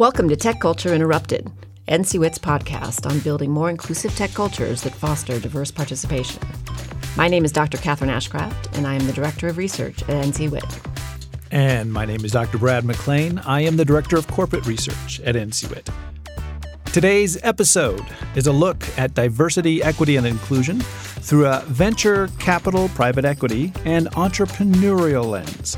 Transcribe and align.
Welcome 0.00 0.30
to 0.30 0.36
Tech 0.36 0.60
Culture 0.60 0.94
Interrupted, 0.94 1.52
NCWIT's 1.86 2.38
podcast 2.38 3.04
on 3.04 3.18
building 3.18 3.50
more 3.50 3.68
inclusive 3.68 4.16
tech 4.16 4.32
cultures 4.32 4.80
that 4.80 4.94
foster 4.94 5.38
diverse 5.38 5.70
participation. 5.70 6.40
My 7.18 7.28
name 7.28 7.44
is 7.44 7.52
Dr. 7.52 7.76
Catherine 7.76 8.10
Ashcraft, 8.10 8.78
and 8.78 8.86
I 8.86 8.94
am 8.94 9.06
the 9.06 9.12
Director 9.12 9.48
of 9.48 9.58
Research 9.58 10.00
at 10.04 10.24
NCWIT. 10.24 10.80
And 11.50 11.92
my 11.92 12.06
name 12.06 12.24
is 12.24 12.32
Dr. 12.32 12.56
Brad 12.56 12.84
McLain. 12.84 13.42
I 13.44 13.60
am 13.60 13.76
the 13.76 13.84
Director 13.84 14.16
of 14.16 14.26
Corporate 14.28 14.64
Research 14.64 15.20
at 15.20 15.34
NCWIT. 15.34 15.92
Today's 16.94 17.36
episode 17.42 18.06
is 18.34 18.46
a 18.46 18.52
look 18.52 18.82
at 18.98 19.12
diversity, 19.12 19.82
equity, 19.82 20.16
and 20.16 20.26
inclusion 20.26 20.80
through 20.80 21.44
a 21.44 21.60
venture 21.66 22.28
capital, 22.38 22.88
private 22.94 23.26
equity, 23.26 23.70
and 23.84 24.06
entrepreneurial 24.12 25.26
lens. 25.26 25.76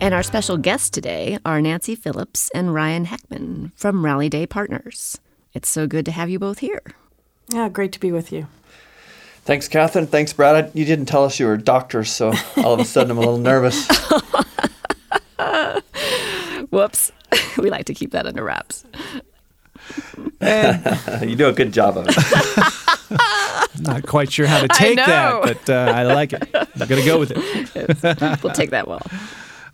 And 0.00 0.14
our 0.14 0.22
special 0.22 0.58
guests 0.58 0.90
today 0.90 1.38
are 1.44 1.60
Nancy 1.60 1.96
Phillips 1.96 2.50
and 2.54 2.72
Ryan 2.72 3.06
Heckman 3.06 3.72
from 3.74 4.04
Rally 4.04 4.28
Day 4.28 4.46
Partners. 4.46 5.18
It's 5.54 5.68
so 5.68 5.88
good 5.88 6.04
to 6.04 6.12
have 6.12 6.30
you 6.30 6.38
both 6.38 6.60
here. 6.60 6.82
Yeah, 7.52 7.68
great 7.68 7.90
to 7.92 8.00
be 8.00 8.12
with 8.12 8.30
you. 8.30 8.46
Thanks, 9.42 9.66
Catherine. 9.66 10.06
Thanks, 10.06 10.32
Brad. 10.32 10.70
You 10.72 10.84
didn't 10.84 11.06
tell 11.06 11.24
us 11.24 11.40
you 11.40 11.46
were 11.46 11.56
doctors, 11.56 12.12
so 12.12 12.32
all 12.58 12.74
of 12.74 12.80
a 12.80 12.84
sudden 12.84 13.10
I'm 13.10 13.16
a 13.18 13.20
little 13.20 13.38
nervous. 13.38 13.88
Whoops. 16.70 17.10
we 17.58 17.68
like 17.68 17.86
to 17.86 17.94
keep 17.94 18.12
that 18.12 18.24
under 18.26 18.44
wraps. 18.44 18.84
you 21.26 21.34
do 21.34 21.48
a 21.48 21.52
good 21.52 21.72
job 21.72 21.98
of 21.98 22.06
it. 22.08 22.16
Not 23.80 24.06
quite 24.06 24.30
sure 24.30 24.46
how 24.46 24.60
to 24.60 24.68
take 24.68 24.94
that, 24.96 25.42
but 25.42 25.68
uh, 25.68 25.92
I 25.92 26.04
like 26.04 26.34
it. 26.34 26.48
I'm 26.54 26.86
going 26.86 27.02
to 27.02 27.06
go 27.06 27.18
with 27.18 27.32
it. 27.34 28.42
we'll 28.44 28.52
take 28.52 28.70
that 28.70 28.86
well. 28.86 29.02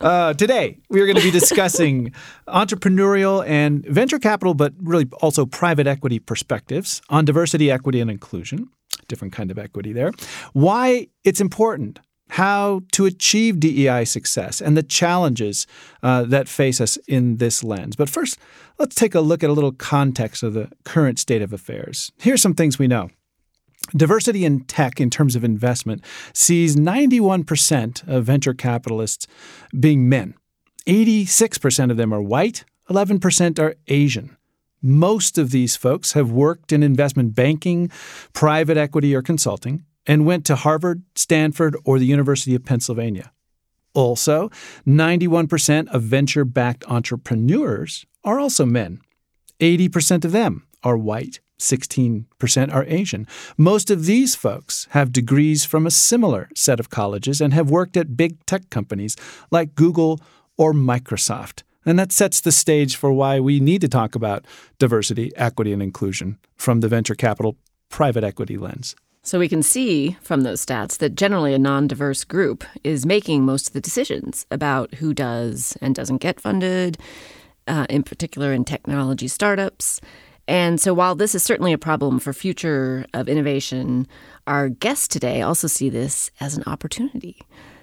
Uh, 0.01 0.35
today, 0.35 0.79
we 0.89 1.01
are 1.01 1.07
going 1.07 1.17
to 1.17 1.23
be 1.23 1.31
discussing 1.31 2.13
entrepreneurial 2.49 3.47
and 3.47 3.85
venture 3.87 4.19
capital, 4.19 4.55
but 4.55 4.73
really 4.81 5.09
also 5.21 5.47
private 5.47 5.87
equity 5.87 6.19
perspectives 6.19 7.03
on 7.09 7.25
diversity, 7.25 7.71
equity, 7.71 8.01
and 8.01 8.11
inclusion. 8.11 8.69
Different 9.09 9.33
kind 9.33 9.51
of 9.51 9.59
equity 9.59 9.93
there. 9.93 10.13
Why 10.53 11.09
it's 11.25 11.41
important, 11.41 12.01
how 12.31 12.83
to 12.93 13.05
achieve 13.05 13.61
DEI 13.61 14.05
success, 14.05 14.61
and 14.61 14.77
the 14.77 14.83
challenges 14.83 15.67
uh, 16.03 16.25
that 16.25 16.49
face 16.49 16.81
us 16.81 16.97
in 17.07 17.37
this 17.37 17.63
lens. 17.63 17.97
But 17.97 18.09
first, 18.09 18.39
let's 18.79 18.95
take 18.95 19.15
a 19.15 19.21
look 19.21 19.45
at 19.45 19.51
a 19.51 19.53
little 19.53 19.73
context 19.73 20.43
of 20.43 20.55
the 20.55 20.71
current 20.85 21.19
state 21.19 21.43
of 21.43 21.53
affairs. 21.53 22.13
Here's 22.19 22.43
some 22.43 22.55
things 22.55 22.79
we 22.79 22.89
know. 22.89 23.11
Diversity 23.97 24.45
in 24.45 24.65
tech, 24.65 25.01
in 25.01 25.11
terms 25.11 25.37
of 25.37 25.45
investment, 25.45 26.05
sees 26.33 26.77
91% 26.77 28.09
of 28.09 28.25
venture 28.25 28.55
capitalists 28.55 29.27
being 29.79 30.09
men. 30.09 30.35
86% 30.87 31.91
of 31.91 31.97
them 31.97 32.13
are 32.13 32.23
white, 32.23 32.65
11% 32.91 33.59
are 33.59 33.75
Asian. 33.89 34.37
Most 34.83 35.39
of 35.39 35.51
these 35.51 35.77
folks 35.77 36.13
have 36.13 36.31
worked 36.31 36.73
in 36.73 36.83
investment 36.83 37.35
banking, 37.35 37.91
private 38.35 38.77
equity, 38.77 39.15
or 39.15 39.23
consulting, 39.23 39.85
and 40.07 40.27
went 40.27 40.45
to 40.45 40.57
Harvard, 40.57 41.03
Stanford, 41.15 41.77
or 41.85 41.99
the 41.99 42.07
University 42.07 42.55
of 42.55 42.65
Pennsylvania. 42.65 43.33
Also, 43.95 44.51
91% 44.87 45.89
of 45.89 46.03
venture 46.03 46.45
backed 46.45 46.85
entrepreneurs 46.89 48.05
are 48.25 48.39
also 48.39 48.67
men. 48.67 49.01
80% 49.61 50.25
of 50.25 50.33
them 50.33 50.67
are 50.83 50.99
white. 50.99 51.41
16% 51.59 52.75
are 52.75 52.85
Asian. 52.87 53.27
Most 53.57 53.91
of 53.91 54.07
these 54.07 54.35
folks 54.35 54.87
have 54.91 55.13
degrees 55.13 55.65
from 55.65 55.87
a 55.87 55.91
similar 55.91 56.49
set 56.55 56.81
of 56.81 56.91
colleges 56.91 57.41
and 57.41 57.55
have 57.55 57.71
worked 57.71 57.97
at 57.97 58.17
big 58.17 58.45
tech 58.47 58.71
companies 58.71 59.17
like 59.51 59.75
Google 59.75 60.21
or 60.57 60.73
Microsoft. 60.73 61.63
And 61.87 61.99
that 61.99 62.13
sets 62.13 62.41
the 62.41 62.53
stage 62.53 62.97
for 62.97 63.13
why 63.13 63.41
we 63.41 63.61
need 63.61 63.81
to 63.83 63.89
talk 63.89 64.15
about 64.15 64.47
diversity, 64.79 65.33
equity, 65.37 65.73
and 65.73 65.83
inclusion 65.83 66.39
from 66.57 66.81
the 66.81 66.89
venture 66.89 67.15
capital 67.15 67.57
private 67.91 68.25
equity 68.25 68.57
lens. 68.57 68.97
So 69.23 69.39
we 69.39 69.49
can 69.49 69.63
see 69.63 70.19
from 70.21 70.43
those 70.43 70.65
stats 70.65 70.99
that 70.99 71.15
generally 71.15 71.55
a 71.55 71.59
non 71.59 71.87
diverse 71.87 72.25
group 72.25 72.63
is 72.83 73.07
making 73.07 73.45
most 73.45 73.69
of 73.69 73.73
the 73.73 73.81
decisions 73.81 74.47
about 74.51 74.95
who 74.95 75.15
does 75.15 75.79
and 75.81 75.95
doesn't 75.95 76.19
get 76.19 76.41
funded, 76.41 76.99
uh, 77.67 77.87
in 77.89 78.03
particular 78.03 78.53
in 78.53 78.65
technology 78.65 79.29
startups. 79.29 80.01
And 80.47 80.81
so, 80.81 80.93
while 80.93 81.15
this 81.15 81.35
is 81.35 81.43
certainly 81.43 81.73
a 81.73 81.79
problem 81.79 82.19
for 82.19 82.33
future 82.33 83.07
of 83.15 83.29
innovation, 83.29 84.07
our 84.47 84.69
guests 84.69 85.09
today 85.09 85.43
also 85.43 85.67
see 85.67 85.89
this 85.89 86.31
as 86.41 86.57
an 86.57 86.65
opportunity. 86.67 87.43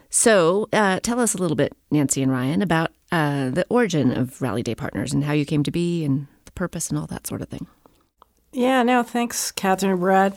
So, 0.10 0.68
uh, 0.74 1.00
tell 1.00 1.20
us 1.20 1.34
a 1.34 1.38
little 1.38 1.56
bit, 1.56 1.74
Nancy 1.90 2.22
and 2.22 2.32
Ryan, 2.32 2.62
about 2.62 2.92
uh, 3.12 3.50
the 3.50 3.66
origin 3.70 4.12
of 4.16 4.42
Rally 4.42 4.62
Day 4.62 4.76
Partners 4.76 5.14
and 5.14 5.24
how 5.24 5.34
you 5.34 5.46
came 5.46 5.64
to 5.64 5.72
be 5.72 6.04
and 6.04 6.28
the 6.46 6.52
purpose 6.52 6.90
and 6.90 7.00
all 7.00 7.08
that 7.08 7.26
sort 7.26 7.42
of 7.42 7.50
thing. 7.50 7.66
Yeah, 8.52 8.84
no, 8.84 9.04
thanks, 9.04 9.52
Catherine 9.52 9.94
and 9.94 10.02
Brad. 10.02 10.36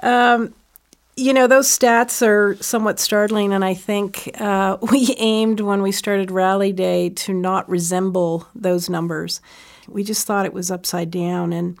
Um, 0.00 0.54
you 1.16 1.32
know, 1.32 1.46
those 1.46 1.66
stats 1.68 2.26
are 2.26 2.56
somewhat 2.62 2.98
startling, 2.98 3.52
and 3.52 3.64
I 3.64 3.74
think 3.74 4.30
uh, 4.40 4.76
we 4.92 5.14
aimed 5.18 5.60
when 5.60 5.82
we 5.82 5.92
started 5.92 6.30
Rally 6.30 6.72
Day 6.72 7.10
to 7.10 7.32
not 7.32 7.68
resemble 7.68 8.46
those 8.54 8.88
numbers. 8.88 9.40
We 9.88 10.04
just 10.04 10.26
thought 10.26 10.46
it 10.46 10.52
was 10.52 10.70
upside 10.70 11.10
down. 11.10 11.52
And 11.52 11.78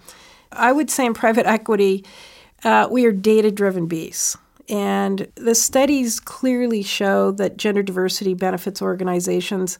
I 0.52 0.72
would 0.72 0.90
say 0.90 1.06
in 1.06 1.14
private 1.14 1.46
equity, 1.46 2.04
uh, 2.62 2.88
we 2.90 3.04
are 3.04 3.12
data 3.12 3.50
driven 3.50 3.86
beasts. 3.86 4.36
And 4.68 5.28
the 5.34 5.54
studies 5.54 6.20
clearly 6.20 6.82
show 6.82 7.30
that 7.32 7.58
gender 7.58 7.82
diversity 7.82 8.34
benefits 8.34 8.80
organizations 8.80 9.78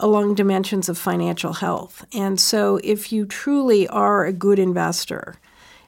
along 0.00 0.34
dimensions 0.34 0.88
of 0.88 0.98
financial 0.98 1.54
health. 1.54 2.04
And 2.14 2.40
so, 2.40 2.80
if 2.82 3.12
you 3.12 3.26
truly 3.26 3.88
are 3.88 4.24
a 4.24 4.32
good 4.32 4.58
investor 4.58 5.36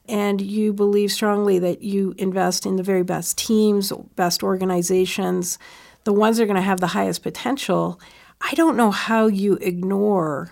and 0.09 0.41
you 0.41 0.73
believe 0.73 1.13
strongly 1.13 1.59
that 1.59 1.83
you 1.83 2.15
invest 2.19 2.65
in 2.65 2.77
the 2.77 2.83
very 2.83 3.03
best 3.03 3.37
teams, 3.37 3.93
best 4.17 4.43
organizations, 4.43 5.59
the 6.05 6.13
ones 6.13 6.37
that 6.37 6.45
are 6.45 6.47
going 6.47 6.57
to 6.57 6.63
have 6.63 6.81
the 6.81 6.87
highest 6.89 7.23
potential, 7.23 8.01
I 8.41 8.55
don't 8.55 8.77
know 8.77 8.91
how 8.91 9.27
you 9.27 9.55
ignore 9.55 10.51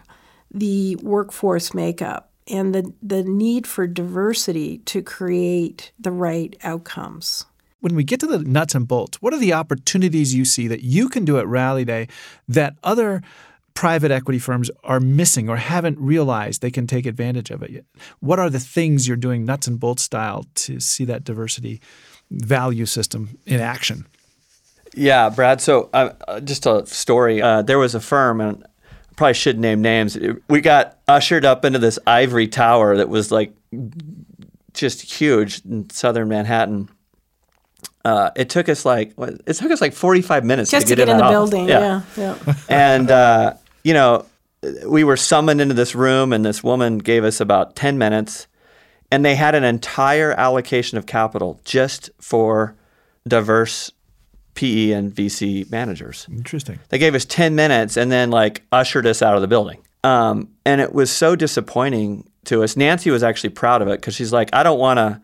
the 0.51 0.97
workforce 0.97 1.75
makeup 1.75 2.31
and 2.49 2.75
the, 2.75 2.93
the 3.03 3.23
need 3.23 3.67
for 3.67 3.87
diversity 3.87 4.79
to 4.79 5.03
create 5.03 5.93
the 5.99 6.13
right 6.13 6.57
outcomes. 6.63 7.45
When 7.81 7.95
we 7.95 8.05
get 8.05 8.21
to 8.21 8.27
the 8.27 8.39
nuts 8.39 8.75
and 8.75 8.89
bolts, 8.89 9.21
what 9.21 9.35
are 9.35 9.39
the 9.39 9.53
opportunities 9.53 10.35
you 10.35 10.45
see 10.45 10.67
that 10.69 10.83
you 10.83 11.09
can 11.09 11.25
do 11.25 11.39
at 11.39 11.47
Rally 11.47 11.85
Day 11.85 12.09
that 12.49 12.77
other 12.83 13.23
private 13.75 14.11
equity 14.11 14.39
firms 14.39 14.71
are 14.83 14.99
missing 14.99 15.49
or 15.49 15.57
haven't 15.57 15.99
realized 15.99 16.63
they 16.63 16.71
can 16.71 16.87
take 16.87 17.07
advantage 17.07 17.51
of 17.51 17.63
it 17.63 17.71
yet? 17.71 17.85
What 18.21 18.39
are 18.39 18.51
the 18.51 18.59
things 18.59 19.07
you're 19.07 19.17
doing 19.17 19.45
nuts 19.45 19.67
and 19.67 19.79
bolts 19.79 20.03
style 20.03 20.47
to 20.55 20.81
see 20.81 21.05
that 21.05 21.25
diversity 21.25 21.81
value 22.31 22.87
system 22.87 23.39
in 23.47 23.61
action? 23.61 24.07
Yeah, 24.95 25.29
Brad. 25.29 25.61
So, 25.61 25.91
uh, 25.93 26.41
just 26.41 26.65
a 26.67 26.87
story. 26.87 27.43
Uh, 27.43 27.61
there 27.63 27.79
was 27.79 27.95
a 27.95 28.01
firm, 28.01 28.41
and 28.41 28.65
probably 29.17 29.35
should 29.35 29.59
name 29.59 29.83
names. 29.83 30.17
We 30.49 30.61
got 30.61 30.99
ushered 31.09 31.45
up 31.45 31.65
into 31.65 31.79
this 31.79 31.99
ivory 32.07 32.49
tower 32.49 32.99
that 32.99 33.09
was 33.09 33.33
like 33.33 33.53
just 34.75 35.03
huge 35.03 35.65
in 35.65 35.91
southern 35.91 36.29
Manhattan. 36.29 36.89
Uh, 38.05 38.31
it 38.37 38.49
took 38.49 38.69
us 38.69 38.85
like 38.85 39.15
it 39.19 39.55
took 39.55 39.71
us 39.71 39.81
like 39.81 39.93
45 39.93 40.45
minutes 40.45 40.71
just 40.71 40.87
to 40.87 40.95
get, 40.95 41.03
to 41.03 41.07
get 41.07 41.09
in, 41.09 41.17
in 41.17 41.19
the 41.19 41.25
office. 41.25 41.51
building. 41.51 41.69
Yeah, 41.69 42.03
yeah. 42.17 42.39
yeah. 42.47 42.55
and 42.69 43.11
uh, 43.11 43.55
you 43.83 43.95
know, 43.95 44.27
we 44.87 45.03
were 45.03 45.17
summoned 45.17 45.61
into 45.61 45.75
this 45.75 45.95
room, 45.95 46.33
and 46.33 46.45
this 46.45 46.63
woman 46.63 46.99
gave 46.99 47.25
us 47.25 47.41
about 47.41 47.75
10 47.75 47.99
minutes, 47.99 48.47
and 49.11 49.25
they 49.25 49.35
had 49.35 49.55
an 49.55 49.65
entire 49.65 50.33
allocation 50.33 50.99
of 50.99 51.07
capital 51.07 51.61
just 51.65 52.11
for 52.21 52.77
diverse 53.27 53.91
PE 54.57 54.91
and 54.91 55.15
VC 55.15 55.71
managers. 55.71 56.27
Interesting. 56.31 56.81
They 56.89 56.99
gave 56.99 57.15
us 57.15 57.25
10 57.25 57.55
minutes 57.55 57.97
and 57.97 58.11
then 58.11 58.31
like 58.31 58.63
ushered 58.73 59.07
us 59.07 59.23
out 59.23 59.37
of 59.37 59.43
the 59.43 59.49
building. 59.49 59.81
Um, 60.03 60.49
and 60.65 60.81
it 60.81 60.93
was 60.93 61.11
so 61.11 61.37
disappointing 61.37 62.29
to 62.47 62.63
us. 62.63 62.77
Nancy 62.77 63.11
was 63.11 63.23
actually 63.23 63.51
proud 63.51 63.83
of 63.83 63.89
it 63.89 64.01
because 64.01 64.15
she's 64.15 64.33
like, 64.33 64.51
I 64.53 64.63
don't 64.63 64.79
want 64.79 64.99
a, 64.99 65.21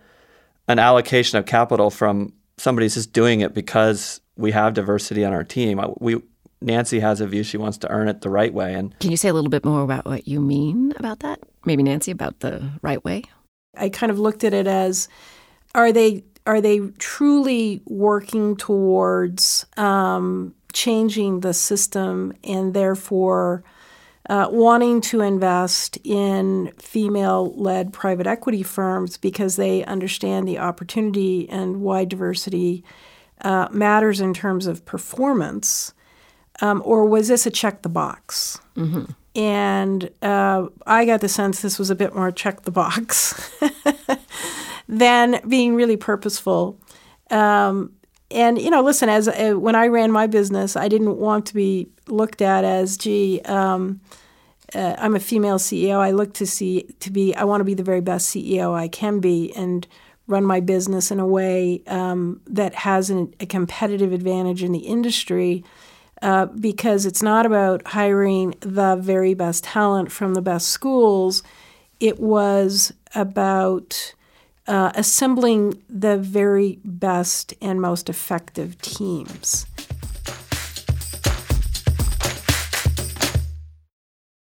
an 0.69 0.79
allocation 0.79 1.39
of 1.39 1.47
capital 1.47 1.91
from 1.91 2.33
somebody 2.59 2.85
who's 2.85 2.95
just 2.95 3.13
doing 3.13 3.41
it 3.41 3.55
because 3.55 4.21
we 4.37 4.53
have 4.53 4.75
diversity 4.75 5.25
on 5.25 5.33
our 5.33 5.45
team. 5.45 5.81
We, 5.99 6.21
Nancy 6.61 7.01
has 7.01 7.21
a 7.21 7.27
view 7.27 7.43
she 7.43 7.57
wants 7.57 7.79
to 7.79 7.91
earn 7.91 8.09
it 8.09 8.21
the 8.21 8.31
right 8.31 8.53
way. 8.53 8.75
And 8.75 8.99
can 9.01 9.11
you 9.11 9.17
say 9.17 9.29
a 9.29 9.33
little 9.33 9.51
bit 9.51 9.65
more 9.65 9.83
about 9.83 10.05
what 10.05 10.29
you 10.29 10.41
mean 10.41 10.93
about 10.97 11.21
that? 11.21 11.41
Maybe 11.65 11.83
Nancy 11.83 12.11
about 12.11 12.41
the 12.41 12.71
right 12.83 13.03
way. 13.05 13.25
I 13.77 13.89
kind 13.89 14.11
of 14.11 14.19
looked 14.19 14.45
at 14.45 14.53
it 14.53 14.67
as, 14.67 15.09
are 15.75 15.93
they 15.93 16.25
are 16.47 16.61
they 16.61 16.81
truly 16.99 17.83
working 17.87 18.57
towards 18.57 19.67
um, 19.77 20.55
changing 20.73 21.41
the 21.41 21.55
system 21.55 22.33
and 22.45 22.75
therefore 22.75 23.63
uh, 24.29 24.49
wanting 24.51 25.01
to 25.01 25.21
invest 25.21 25.99
in 26.05 26.73
female 26.79 27.53
led 27.57 27.93
private 27.93 28.27
equity 28.27 28.63
firms 28.63 29.17
because 29.17 29.57
they 29.57 29.85
understand 29.85 30.47
the 30.47 30.59
opportunity 30.59 31.49
and 31.49 31.81
why 31.81 32.05
diversity 32.05 32.85
uh, 33.43 33.69
matters 33.73 34.21
in 34.21 34.33
terms 34.33 34.67
of 34.67 34.85
performance? 34.85 35.93
Um, 36.61 36.83
or 36.85 37.05
was 37.05 37.29
this 37.29 37.47
a 37.47 37.51
check 37.51 37.83
the 37.83 37.89
box? 37.89 38.61
Mm-hmm. 38.77 39.05
and 39.39 40.11
uh, 40.23 40.67
I 40.87 41.05
got 41.05 41.21
the 41.21 41.29
sense 41.29 41.61
this 41.61 41.79
was 41.79 41.91
a 41.91 41.95
bit 41.95 42.15
more 42.15 42.33
check 42.33 42.63
the 42.63 42.71
box 42.71 43.51
than 44.89 45.41
being 45.49 45.75
really 45.75 45.97
purposeful. 45.97 46.81
Um, 47.31 47.93
and 48.31 48.61
you 48.61 48.71
know, 48.71 48.83
listen, 48.83 49.09
as 49.09 49.29
uh, 49.29 49.55
when 49.55 49.75
I 49.75 49.87
ran 49.89 50.11
my 50.11 50.27
business, 50.27 50.77
I 50.77 50.89
didn't 50.89 51.19
want 51.19 51.47
to 51.47 51.55
be 51.55 51.89
looked 52.09 52.43
at 52.43 52.65
as, 52.65 52.97
gee, 52.97 53.41
um, 53.43 54.01
uh, 54.75 54.97
I'm 54.99 55.15
a 55.15 55.21
female 55.21 55.59
CEO. 55.59 55.99
I 55.99 56.13
look 56.13 56.33
to 56.35 56.47
see 56.47 56.85
to 57.01 57.11
be. 57.11 57.35
I 57.35 57.45
want 57.45 57.61
to 57.61 57.65
be 57.65 57.75
the 57.75 57.83
very 57.83 58.01
best 58.01 58.35
CEO 58.35 58.75
I 58.75 58.89
can 58.89 59.21
be, 59.21 59.53
and 59.55 59.87
run 60.27 60.45
my 60.45 60.61
business 60.61 61.11
in 61.11 61.21
a 61.21 61.27
way 61.27 61.83
um, 61.87 62.41
that 62.47 62.75
has 62.75 63.11
an, 63.11 63.35
a 63.39 63.47
competitive 63.47 64.13
advantage 64.13 64.63
in 64.63 64.73
the 64.73 64.81
industry. 64.81 65.65
Uh, 66.23 66.47
because 66.47 67.05
it's 67.05 67.23
not 67.23 67.45
about 67.45 67.85
hiring 67.85 68.55
the 68.61 68.95
very 68.95 69.35
best 69.35 69.65
talent 69.65 70.13
from 70.13 70.35
the 70.35 70.41
best 70.41 70.69
schools. 70.69 71.43
It 71.99 72.21
was 72.21 72.93
about 73.17 74.15
uh, 74.67 74.93
assembling 74.95 75.83
the 75.89 76.17
very 76.19 76.79
best 76.85 77.55
and 77.61 77.81
most 77.81 78.09
effective 78.09 78.81
teams. 78.81 79.67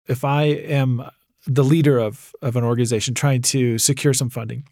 If 0.07 0.23
I 0.23 0.43
am 0.43 1.09
the 1.47 1.63
leader 1.63 1.97
of, 1.97 2.33
of 2.41 2.55
an 2.55 2.63
organization 2.63 3.13
trying 3.13 3.41
to 3.43 3.77
secure 3.77 4.13
some 4.13 4.29
funding, 4.29 4.67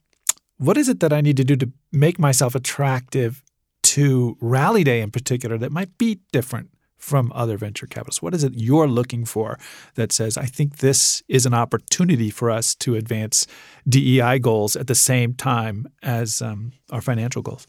what 0.58 0.78
is 0.78 0.90
it 0.90 1.00
that 1.00 1.12
I 1.12 1.22
need 1.22 1.38
to 1.38 1.44
do 1.44 1.56
to 1.56 1.72
make 1.92 2.20
myself 2.20 2.54
attractive 2.54 3.42
to 3.84 4.38
Rally 4.40 4.84
Day 4.84 5.02
in 5.02 5.12
particular 5.12 5.58
that 5.58 5.72
might 5.72 5.98
be 5.98 6.20
different 6.32 6.70
from 7.02 7.32
other 7.34 7.58
venture 7.58 7.88
capitalists? 7.88 8.22
What 8.22 8.34
is 8.34 8.44
it 8.44 8.54
you're 8.56 8.88
looking 8.88 9.26
for 9.26 9.58
that 9.96 10.12
says, 10.12 10.38
I 10.38 10.46
think 10.46 10.78
this 10.78 11.24
is 11.28 11.46
an 11.46 11.54
opportunity 11.54 12.30
for 12.30 12.52
us 12.52 12.76
to 12.76 12.96
advance 12.96 13.48
DEI 13.90 14.40
goals 14.40 14.76
at 14.76 14.88
the 14.88 14.96
same 14.96 15.34
time 15.34 15.88
as 16.04 16.42
um, 16.42 16.74
our 16.92 17.02
financial 17.02 17.42
goals? 17.42 17.68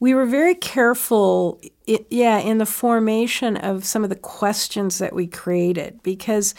We 0.00 0.14
were 0.14 0.26
very 0.26 0.54
careful, 0.54 1.60
it, 1.86 2.06
yeah, 2.10 2.38
in 2.38 2.58
the 2.58 2.66
formation 2.66 3.56
of 3.56 3.84
some 3.84 4.04
of 4.04 4.10
the 4.10 4.16
questions 4.16 4.98
that 4.98 5.14
we 5.14 5.26
created 5.26 6.00
because. 6.02 6.54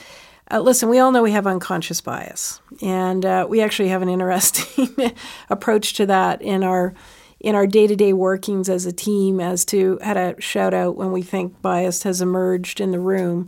Uh, 0.51 0.59
listen, 0.59 0.89
we 0.89 0.97
all 0.97 1.11
know 1.11 1.21
we 1.21 1.29
have 1.29 1.45
unconscious 1.45 2.01
bias, 2.01 2.59
and 2.81 3.23
uh, 3.23 3.45
we 3.47 3.61
actually 3.61 3.89
have 3.89 4.01
an 4.01 4.09
interesting 4.09 4.89
approach 5.51 5.93
to 5.93 6.07
that 6.07 6.41
in 6.41 6.63
our 6.63 6.95
in 7.39 7.55
our 7.55 7.67
day 7.67 7.87
to 7.87 7.95
day 7.95 8.13
workings 8.13 8.69
as 8.69 8.85
a 8.85 8.91
team 8.91 9.39
as 9.39 9.63
to 9.65 9.97
how 10.01 10.13
to 10.13 10.35
shout 10.39 10.73
out 10.73 10.95
when 10.95 11.11
we 11.11 11.21
think 11.21 11.61
bias 11.61 12.03
has 12.03 12.21
emerged 12.21 12.81
in 12.81 12.91
the 12.91 12.99
room. 12.99 13.47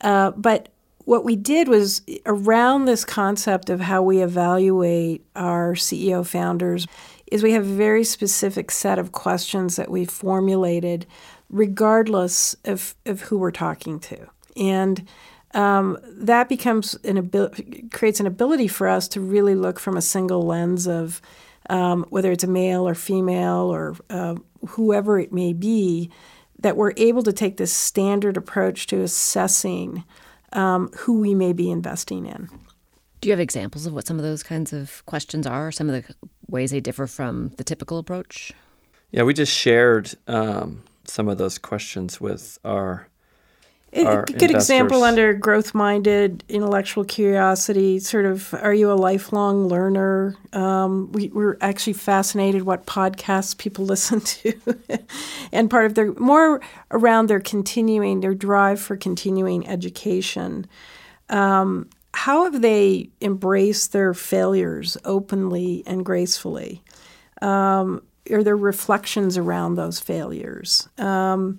Uh, 0.00 0.30
but 0.32 0.68
what 1.04 1.24
we 1.24 1.36
did 1.36 1.68
was 1.68 2.02
around 2.26 2.84
this 2.84 3.04
concept 3.04 3.70
of 3.70 3.80
how 3.80 4.02
we 4.02 4.22
evaluate 4.22 5.24
our 5.34 5.74
CEO 5.74 6.24
founders 6.24 6.86
is 7.30 7.42
we 7.42 7.52
have 7.52 7.64
a 7.64 7.74
very 7.74 8.04
specific 8.04 8.70
set 8.70 8.98
of 8.98 9.12
questions 9.12 9.76
that 9.76 9.90
we 9.90 10.04
formulated 10.04 11.06
regardless 11.48 12.54
of, 12.64 12.94
of 13.06 13.22
who 13.22 13.38
we're 13.38 13.50
talking 13.50 13.98
to. 13.98 14.28
And 14.56 15.08
um, 15.54 15.98
that 16.04 16.48
becomes 16.48 16.94
an 17.02 17.16
ability, 17.16 17.88
creates 17.92 18.20
an 18.20 18.26
ability 18.26 18.68
for 18.68 18.86
us 18.86 19.08
to 19.08 19.20
really 19.20 19.54
look 19.54 19.80
from 19.80 19.96
a 19.96 20.02
single 20.02 20.42
lens 20.42 20.86
of 20.86 21.20
um, 21.70 22.04
whether 22.10 22.32
it's 22.32 22.44
a 22.44 22.48
male 22.48 22.86
or 22.86 22.94
female 22.94 23.72
or 23.72 23.96
uh, 24.10 24.34
whoever 24.68 25.18
it 25.18 25.32
may 25.32 25.52
be, 25.52 26.10
that 26.58 26.76
we're 26.76 26.92
able 26.96 27.22
to 27.22 27.32
take 27.32 27.56
this 27.56 27.72
standard 27.72 28.36
approach 28.36 28.86
to 28.88 29.00
assessing 29.00 30.04
um, 30.52 30.90
who 30.98 31.20
we 31.20 31.34
may 31.34 31.52
be 31.52 31.70
investing 31.70 32.26
in. 32.26 32.48
Do 33.20 33.28
you 33.28 33.32
have 33.32 33.40
examples 33.40 33.86
of 33.86 33.92
what 33.92 34.06
some 34.06 34.18
of 34.18 34.24
those 34.24 34.42
kinds 34.42 34.72
of 34.72 35.04
questions 35.06 35.46
are, 35.46 35.70
some 35.70 35.88
of 35.88 35.94
the 35.94 36.14
ways 36.48 36.72
they 36.72 36.80
differ 36.80 37.06
from 37.06 37.50
the 37.56 37.64
typical 37.64 37.98
approach? 37.98 38.52
Yeah, 39.12 39.22
we 39.22 39.32
just 39.32 39.56
shared 39.56 40.12
um, 40.26 40.82
some 41.04 41.28
of 41.28 41.38
those 41.38 41.56
questions 41.56 42.20
with 42.20 42.58
our 42.64 43.08
a 43.92 44.02
good 44.02 44.42
investors. 44.42 44.50
example 44.54 45.02
under 45.02 45.34
growth 45.34 45.74
minded 45.74 46.44
intellectual 46.48 47.04
curiosity 47.04 47.98
sort 47.98 48.24
of 48.24 48.54
are 48.54 48.74
you 48.74 48.90
a 48.90 48.94
lifelong 48.94 49.66
learner? 49.66 50.36
Um, 50.52 51.10
we, 51.12 51.28
we're 51.28 51.56
actually 51.60 51.94
fascinated 51.94 52.62
what 52.62 52.86
podcasts 52.86 53.56
people 53.56 53.84
listen 53.86 54.20
to 54.20 54.52
and 55.52 55.68
part 55.68 55.86
of 55.86 55.94
their 55.94 56.12
more 56.14 56.60
around 56.90 57.26
their 57.26 57.40
continuing 57.40 58.20
their 58.20 58.34
drive 58.34 58.80
for 58.80 58.96
continuing 58.96 59.66
education. 59.66 60.66
Um, 61.28 61.88
how 62.12 62.44
have 62.44 62.60
they 62.60 63.10
embraced 63.20 63.92
their 63.92 64.14
failures 64.14 64.96
openly 65.04 65.82
and 65.86 66.04
gracefully? 66.04 66.82
Um, 67.40 68.02
are 68.30 68.42
there 68.42 68.56
reflections 68.56 69.38
around 69.38 69.74
those 69.74 69.98
failures? 70.00 70.88
Um, 70.98 71.58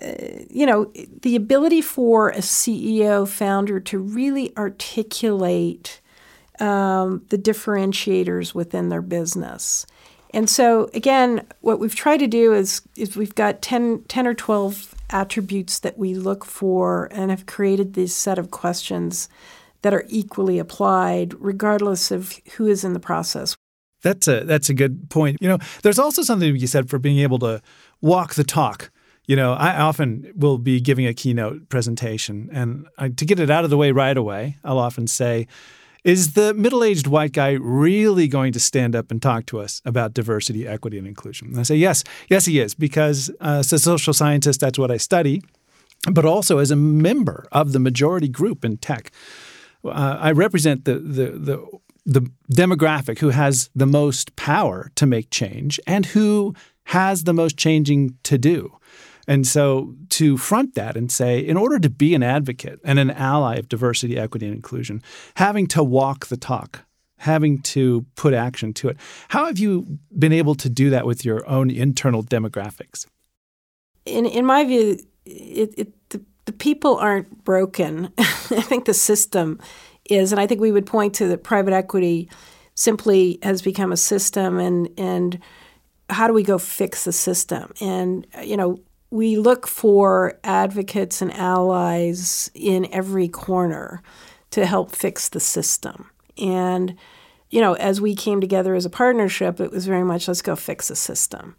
you 0.00 0.66
know, 0.66 0.92
the 1.22 1.36
ability 1.36 1.80
for 1.80 2.30
a 2.30 2.38
CEO 2.38 3.26
founder 3.26 3.80
to 3.80 3.98
really 3.98 4.56
articulate 4.56 6.00
um, 6.60 7.24
the 7.28 7.38
differentiators 7.38 8.54
within 8.54 8.88
their 8.88 9.02
business. 9.02 9.86
And 10.34 10.48
so, 10.48 10.90
again, 10.94 11.46
what 11.60 11.80
we've 11.80 11.94
tried 11.94 12.18
to 12.18 12.26
do 12.26 12.52
is, 12.52 12.82
is 12.96 13.16
we've 13.16 13.34
got 13.34 13.62
10, 13.62 14.04
10 14.08 14.26
or 14.26 14.34
12 14.34 14.94
attributes 15.10 15.78
that 15.80 15.96
we 15.96 16.14
look 16.14 16.44
for 16.44 17.08
and 17.12 17.30
have 17.30 17.46
created 17.46 17.94
this 17.94 18.14
set 18.14 18.38
of 18.38 18.50
questions 18.50 19.28
that 19.82 19.94
are 19.94 20.04
equally 20.08 20.58
applied 20.58 21.34
regardless 21.38 22.10
of 22.10 22.38
who 22.56 22.66
is 22.66 22.84
in 22.84 22.92
the 22.92 23.00
process. 23.00 23.56
That's 24.02 24.28
a 24.28 24.44
that's 24.44 24.68
a 24.68 24.74
good 24.74 25.10
point. 25.10 25.38
You 25.40 25.48
know, 25.48 25.58
there's 25.82 25.98
also 25.98 26.22
something 26.22 26.54
you 26.54 26.66
said 26.68 26.88
for 26.88 26.98
being 27.00 27.18
able 27.18 27.38
to 27.40 27.60
walk 28.00 28.34
the 28.34 28.44
talk 28.44 28.90
you 29.28 29.36
know, 29.36 29.52
I 29.52 29.76
often 29.76 30.32
will 30.34 30.56
be 30.56 30.80
giving 30.80 31.06
a 31.06 31.12
keynote 31.12 31.68
presentation, 31.68 32.48
and 32.50 32.88
I, 32.96 33.10
to 33.10 33.24
get 33.26 33.38
it 33.38 33.50
out 33.50 33.62
of 33.62 33.70
the 33.70 33.76
way 33.76 33.92
right 33.92 34.16
away, 34.16 34.56
I'll 34.64 34.78
often 34.78 35.06
say, 35.06 35.46
is 36.02 36.32
the 36.32 36.54
middle 36.54 36.82
aged 36.82 37.06
white 37.06 37.32
guy 37.32 37.50
really 37.52 38.26
going 38.26 38.54
to 38.54 38.60
stand 38.60 38.96
up 38.96 39.10
and 39.10 39.20
talk 39.20 39.44
to 39.46 39.60
us 39.60 39.82
about 39.84 40.14
diversity, 40.14 40.66
equity, 40.66 40.96
and 40.96 41.06
inclusion? 41.06 41.48
And 41.48 41.60
I 41.60 41.62
say, 41.64 41.76
yes, 41.76 42.04
yes, 42.30 42.46
he 42.46 42.58
is, 42.58 42.74
because 42.74 43.28
uh, 43.42 43.58
as 43.58 43.70
a 43.70 43.78
social 43.78 44.14
scientist, 44.14 44.60
that's 44.60 44.78
what 44.78 44.90
I 44.90 44.96
study, 44.96 45.42
but 46.10 46.24
also 46.24 46.56
as 46.56 46.70
a 46.70 46.76
member 46.76 47.46
of 47.52 47.72
the 47.72 47.78
majority 47.78 48.28
group 48.28 48.64
in 48.64 48.78
tech. 48.78 49.10
Uh, 49.84 50.16
I 50.18 50.32
represent 50.32 50.86
the, 50.86 50.94
the, 50.94 51.30
the, 51.32 51.78
the 52.06 52.30
demographic 52.50 53.18
who 53.18 53.28
has 53.28 53.68
the 53.74 53.86
most 53.86 54.36
power 54.36 54.90
to 54.94 55.04
make 55.04 55.28
change 55.28 55.78
and 55.86 56.06
who 56.06 56.54
has 56.84 57.24
the 57.24 57.34
most 57.34 57.58
changing 57.58 58.16
to 58.22 58.38
do. 58.38 58.72
And 59.28 59.46
so 59.46 59.94
to 60.08 60.38
front 60.38 60.74
that 60.74 60.96
and 60.96 61.12
say, 61.12 61.38
in 61.38 61.58
order 61.58 61.78
to 61.78 61.90
be 61.90 62.14
an 62.14 62.22
advocate 62.22 62.80
and 62.82 62.98
an 62.98 63.10
ally 63.10 63.56
of 63.56 63.68
diversity, 63.68 64.18
equity, 64.18 64.46
and 64.46 64.54
inclusion, 64.54 65.02
having 65.36 65.66
to 65.68 65.84
walk 65.84 66.26
the 66.26 66.38
talk, 66.38 66.86
having 67.18 67.60
to 67.60 68.06
put 68.16 68.32
action 68.32 68.72
to 68.72 68.88
it. 68.88 68.96
How 69.28 69.44
have 69.44 69.58
you 69.58 69.98
been 70.18 70.32
able 70.32 70.54
to 70.56 70.70
do 70.70 70.88
that 70.90 71.04
with 71.04 71.24
your 71.24 71.46
own 71.48 71.70
internal 71.70 72.24
demographics? 72.24 73.06
In, 74.06 74.24
in 74.24 74.46
my 74.46 74.64
view, 74.64 74.98
it, 75.26 75.74
it, 75.76 76.08
the, 76.08 76.22
the 76.46 76.52
people 76.52 76.96
aren't 76.96 77.44
broken. 77.44 78.10
I 78.18 78.62
think 78.62 78.86
the 78.86 78.94
system 78.94 79.60
is, 80.08 80.32
and 80.32 80.40
I 80.40 80.46
think 80.46 80.62
we 80.62 80.72
would 80.72 80.86
point 80.86 81.14
to 81.16 81.28
that 81.28 81.44
private 81.44 81.74
equity 81.74 82.30
simply 82.74 83.38
has 83.42 83.60
become 83.60 83.90
a 83.90 83.96
system 83.96 84.58
and 84.58 84.88
and 84.96 85.40
how 86.10 86.26
do 86.26 86.32
we 86.32 86.42
go 86.42 86.58
fix 86.58 87.04
the 87.04 87.12
system? 87.12 87.72
And 87.80 88.26
you 88.42 88.56
know, 88.56 88.78
we 89.10 89.36
look 89.36 89.66
for 89.66 90.38
advocates 90.44 91.22
and 91.22 91.32
allies 91.32 92.50
in 92.54 92.86
every 92.92 93.28
corner 93.28 94.02
to 94.50 94.66
help 94.66 94.94
fix 94.94 95.28
the 95.28 95.40
system. 95.40 96.10
And, 96.36 96.96
you 97.50 97.60
know, 97.60 97.74
as 97.74 98.00
we 98.00 98.14
came 98.14 98.40
together 98.40 98.74
as 98.74 98.84
a 98.84 98.90
partnership, 98.90 99.60
it 99.60 99.70
was 99.70 99.86
very 99.86 100.04
much 100.04 100.28
let's 100.28 100.42
go 100.42 100.56
fix 100.56 100.88
the 100.88 100.96
system. 100.96 101.56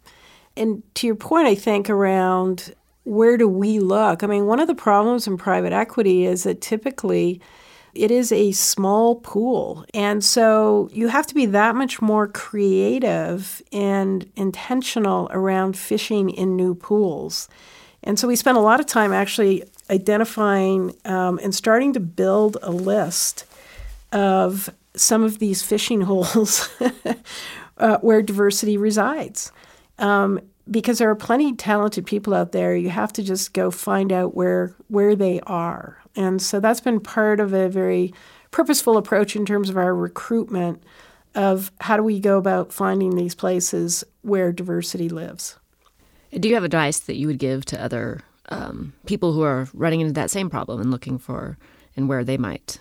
And 0.56 0.82
to 0.96 1.06
your 1.06 1.16
point, 1.16 1.48
I 1.48 1.54
think 1.54 1.90
around 1.90 2.74
where 3.04 3.36
do 3.36 3.48
we 3.48 3.78
look? 3.78 4.22
I 4.22 4.26
mean, 4.26 4.46
one 4.46 4.60
of 4.60 4.68
the 4.68 4.74
problems 4.74 5.26
in 5.26 5.36
private 5.36 5.72
equity 5.72 6.26
is 6.26 6.44
that 6.44 6.60
typically 6.60 7.40
it 7.94 8.10
is 8.10 8.32
a 8.32 8.52
small 8.52 9.16
pool. 9.16 9.84
And 9.94 10.24
so 10.24 10.88
you 10.92 11.08
have 11.08 11.26
to 11.28 11.34
be 11.34 11.46
that 11.46 11.74
much 11.74 12.00
more 12.00 12.28
creative 12.28 13.62
and 13.72 14.30
intentional 14.36 15.28
around 15.32 15.76
fishing 15.76 16.30
in 16.30 16.56
new 16.56 16.74
pools. 16.74 17.48
And 18.02 18.18
so 18.18 18.28
we 18.28 18.36
spent 18.36 18.56
a 18.56 18.60
lot 18.60 18.80
of 18.80 18.86
time 18.86 19.12
actually 19.12 19.64
identifying 19.90 20.94
um, 21.04 21.38
and 21.42 21.54
starting 21.54 21.92
to 21.94 22.00
build 22.00 22.56
a 22.62 22.70
list 22.70 23.44
of 24.12 24.70
some 24.94 25.22
of 25.22 25.38
these 25.38 25.62
fishing 25.62 26.00
holes 26.02 26.68
uh, 27.78 27.98
where 27.98 28.22
diversity 28.22 28.76
resides. 28.76 29.52
Um, 29.98 30.40
because 30.70 30.98
there 30.98 31.10
are 31.10 31.16
plenty 31.16 31.54
talented 31.54 32.06
people 32.06 32.32
out 32.32 32.52
there. 32.52 32.76
You 32.76 32.90
have 32.90 33.12
to 33.14 33.22
just 33.22 33.52
go 33.52 33.70
find 33.70 34.12
out 34.12 34.34
where 34.34 34.72
where 34.88 35.16
they 35.16 35.40
are, 35.40 35.99
and 36.16 36.40
so 36.40 36.60
that's 36.60 36.80
been 36.80 37.00
part 37.00 37.40
of 37.40 37.52
a 37.52 37.68
very 37.68 38.12
purposeful 38.50 38.96
approach 38.96 39.36
in 39.36 39.46
terms 39.46 39.70
of 39.70 39.76
our 39.76 39.94
recruitment 39.94 40.82
of 41.34 41.70
how 41.80 41.96
do 41.96 42.02
we 42.02 42.18
go 42.18 42.38
about 42.38 42.72
finding 42.72 43.14
these 43.14 43.34
places 43.34 44.02
where 44.22 44.52
diversity 44.52 45.08
lives. 45.08 45.56
Do 46.38 46.48
you 46.48 46.54
have 46.54 46.64
advice 46.64 46.98
that 47.00 47.16
you 47.16 47.26
would 47.26 47.38
give 47.38 47.64
to 47.66 47.82
other 47.82 48.22
um, 48.48 48.92
people 49.06 49.32
who 49.32 49.42
are 49.42 49.68
running 49.72 50.00
into 50.00 50.12
that 50.14 50.30
same 50.30 50.50
problem 50.50 50.80
and 50.80 50.90
looking 50.90 51.18
for 51.18 51.56
and 51.96 52.08
where 52.08 52.24
they 52.24 52.36
might, 52.36 52.78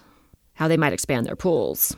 how 0.54 0.68
they 0.68 0.78
might 0.78 0.94
expand 0.94 1.26
their 1.26 1.36
pools? 1.36 1.96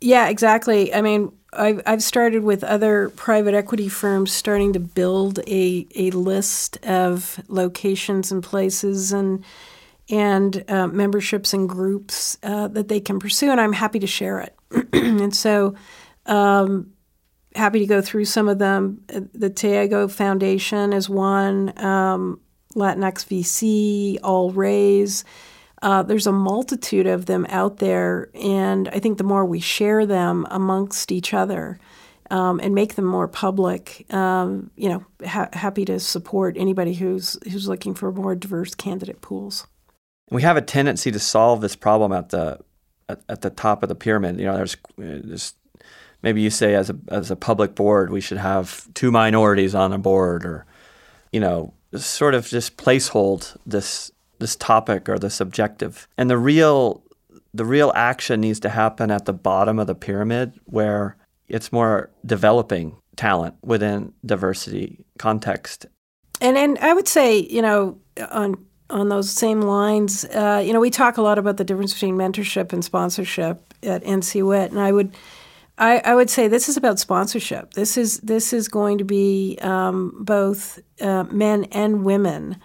Yeah, 0.00 0.28
exactly. 0.28 0.94
I 0.94 1.02
mean, 1.02 1.32
I've, 1.52 1.82
I've 1.84 2.02
started 2.02 2.42
with 2.44 2.64
other 2.64 3.10
private 3.10 3.54
equity 3.54 3.88
firms 3.88 4.32
starting 4.32 4.72
to 4.72 4.80
build 4.80 5.40
a, 5.46 5.86
a 5.96 6.10
list 6.12 6.78
of 6.86 7.40
locations 7.48 8.32
and 8.32 8.42
places 8.42 9.12
and 9.12 9.44
and 10.10 10.64
uh, 10.68 10.88
memberships 10.88 11.54
and 11.54 11.68
groups 11.68 12.36
uh, 12.42 12.68
that 12.68 12.88
they 12.88 13.00
can 13.00 13.18
pursue, 13.18 13.50
and 13.50 13.60
I'm 13.60 13.72
happy 13.72 14.00
to 14.00 14.06
share 14.06 14.40
it. 14.40 14.54
and 14.92 15.34
so, 15.34 15.74
um, 16.26 16.92
happy 17.54 17.80
to 17.80 17.86
go 17.86 18.00
through 18.00 18.24
some 18.24 18.48
of 18.48 18.58
them. 18.58 19.02
The 19.08 19.50
Toigo 19.50 20.08
Foundation 20.08 20.92
is 20.92 21.08
one, 21.08 21.78
um, 21.78 22.40
Latinx 22.74 23.26
VC, 23.26 24.18
All 24.22 24.50
Raise. 24.50 25.24
Uh, 25.82 26.02
there's 26.02 26.26
a 26.26 26.32
multitude 26.32 27.06
of 27.06 27.26
them 27.26 27.46
out 27.48 27.78
there, 27.78 28.30
and 28.34 28.88
I 28.88 28.98
think 28.98 29.18
the 29.18 29.24
more 29.24 29.44
we 29.44 29.60
share 29.60 30.04
them 30.04 30.46
amongst 30.50 31.10
each 31.10 31.32
other 31.32 31.78
um, 32.30 32.60
and 32.62 32.74
make 32.74 32.94
them 32.94 33.06
more 33.06 33.26
public, 33.26 34.06
um, 34.12 34.70
you 34.76 34.88
know, 34.88 35.04
ha- 35.26 35.48
happy 35.52 35.84
to 35.86 35.98
support 35.98 36.56
anybody 36.58 36.94
who's 36.94 37.38
who's 37.50 37.66
looking 37.66 37.94
for 37.94 38.12
more 38.12 38.34
diverse 38.34 38.74
candidate 38.74 39.20
pools. 39.20 39.66
We 40.30 40.42
have 40.42 40.56
a 40.56 40.62
tendency 40.62 41.10
to 41.10 41.18
solve 41.18 41.60
this 41.60 41.76
problem 41.76 42.12
at 42.12 42.30
the 42.30 42.60
at, 43.08 43.20
at 43.28 43.40
the 43.42 43.50
top 43.50 43.82
of 43.82 43.88
the 43.88 43.94
pyramid. 43.94 44.38
You 44.38 44.46
know, 44.46 44.56
there's 44.56 44.76
this 44.96 45.54
maybe 46.22 46.40
you 46.40 46.50
say 46.50 46.74
as 46.74 46.90
a 46.90 46.96
as 47.08 47.30
a 47.30 47.36
public 47.36 47.74
board 47.74 48.10
we 48.10 48.20
should 48.20 48.38
have 48.38 48.92
two 48.94 49.10
minorities 49.10 49.74
on 49.74 49.92
a 49.92 49.98
board, 49.98 50.44
or 50.44 50.66
you 51.32 51.40
know, 51.40 51.74
sort 51.96 52.34
of 52.34 52.46
just 52.46 52.76
placehold 52.76 53.56
this 53.66 54.12
this 54.38 54.56
topic 54.56 55.08
or 55.08 55.18
this 55.18 55.40
objective. 55.40 56.08
And 56.16 56.30
the 56.30 56.38
real 56.38 57.02
the 57.52 57.64
real 57.64 57.92
action 57.94 58.40
needs 58.40 58.60
to 58.60 58.68
happen 58.68 59.10
at 59.10 59.24
the 59.24 59.32
bottom 59.32 59.78
of 59.78 59.86
the 59.86 59.94
pyramid 59.94 60.58
where 60.66 61.16
it's 61.48 61.72
more 61.72 62.10
developing 62.24 62.96
talent 63.16 63.54
within 63.62 64.12
diversity 64.24 65.04
context. 65.18 65.86
And 66.40 66.56
and 66.56 66.78
I 66.78 66.94
would 66.94 67.08
say, 67.08 67.38
you 67.38 67.62
know, 67.62 67.98
on 68.30 68.64
on 68.90 69.08
those 69.08 69.30
same 69.30 69.62
lines, 69.62 70.24
uh, 70.26 70.62
you 70.64 70.72
know, 70.72 70.80
we 70.80 70.90
talk 70.90 71.16
a 71.16 71.22
lot 71.22 71.38
about 71.38 71.56
the 71.56 71.64
difference 71.64 71.94
between 71.94 72.16
mentorship 72.16 72.72
and 72.72 72.84
sponsorship 72.84 73.74
at 73.82 74.04
NCWIT, 74.04 74.70
and 74.70 74.80
I 74.80 74.92
would 74.92 75.14
I, 75.78 76.02
I, 76.04 76.14
would 76.14 76.28
say 76.28 76.46
this 76.46 76.68
is 76.68 76.76
about 76.76 76.98
sponsorship. 76.98 77.72
This 77.72 77.96
is 77.96 78.20
this 78.20 78.52
is 78.52 78.68
going 78.68 78.98
to 78.98 79.04
be 79.04 79.58
um, 79.62 80.14
both 80.20 80.78
uh, 81.00 81.24
men 81.24 81.64
and 81.72 82.04
women 82.04 82.60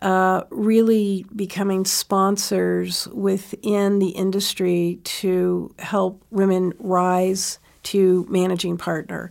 uh, 0.00 0.44
really 0.50 1.26
becoming 1.36 1.84
sponsors 1.84 3.06
within 3.08 3.98
the 3.98 4.08
industry 4.08 5.00
to 5.04 5.74
help 5.78 6.22
women 6.30 6.72
rise 6.78 7.58
to 7.84 8.26
managing 8.28 8.78
partner. 8.78 9.30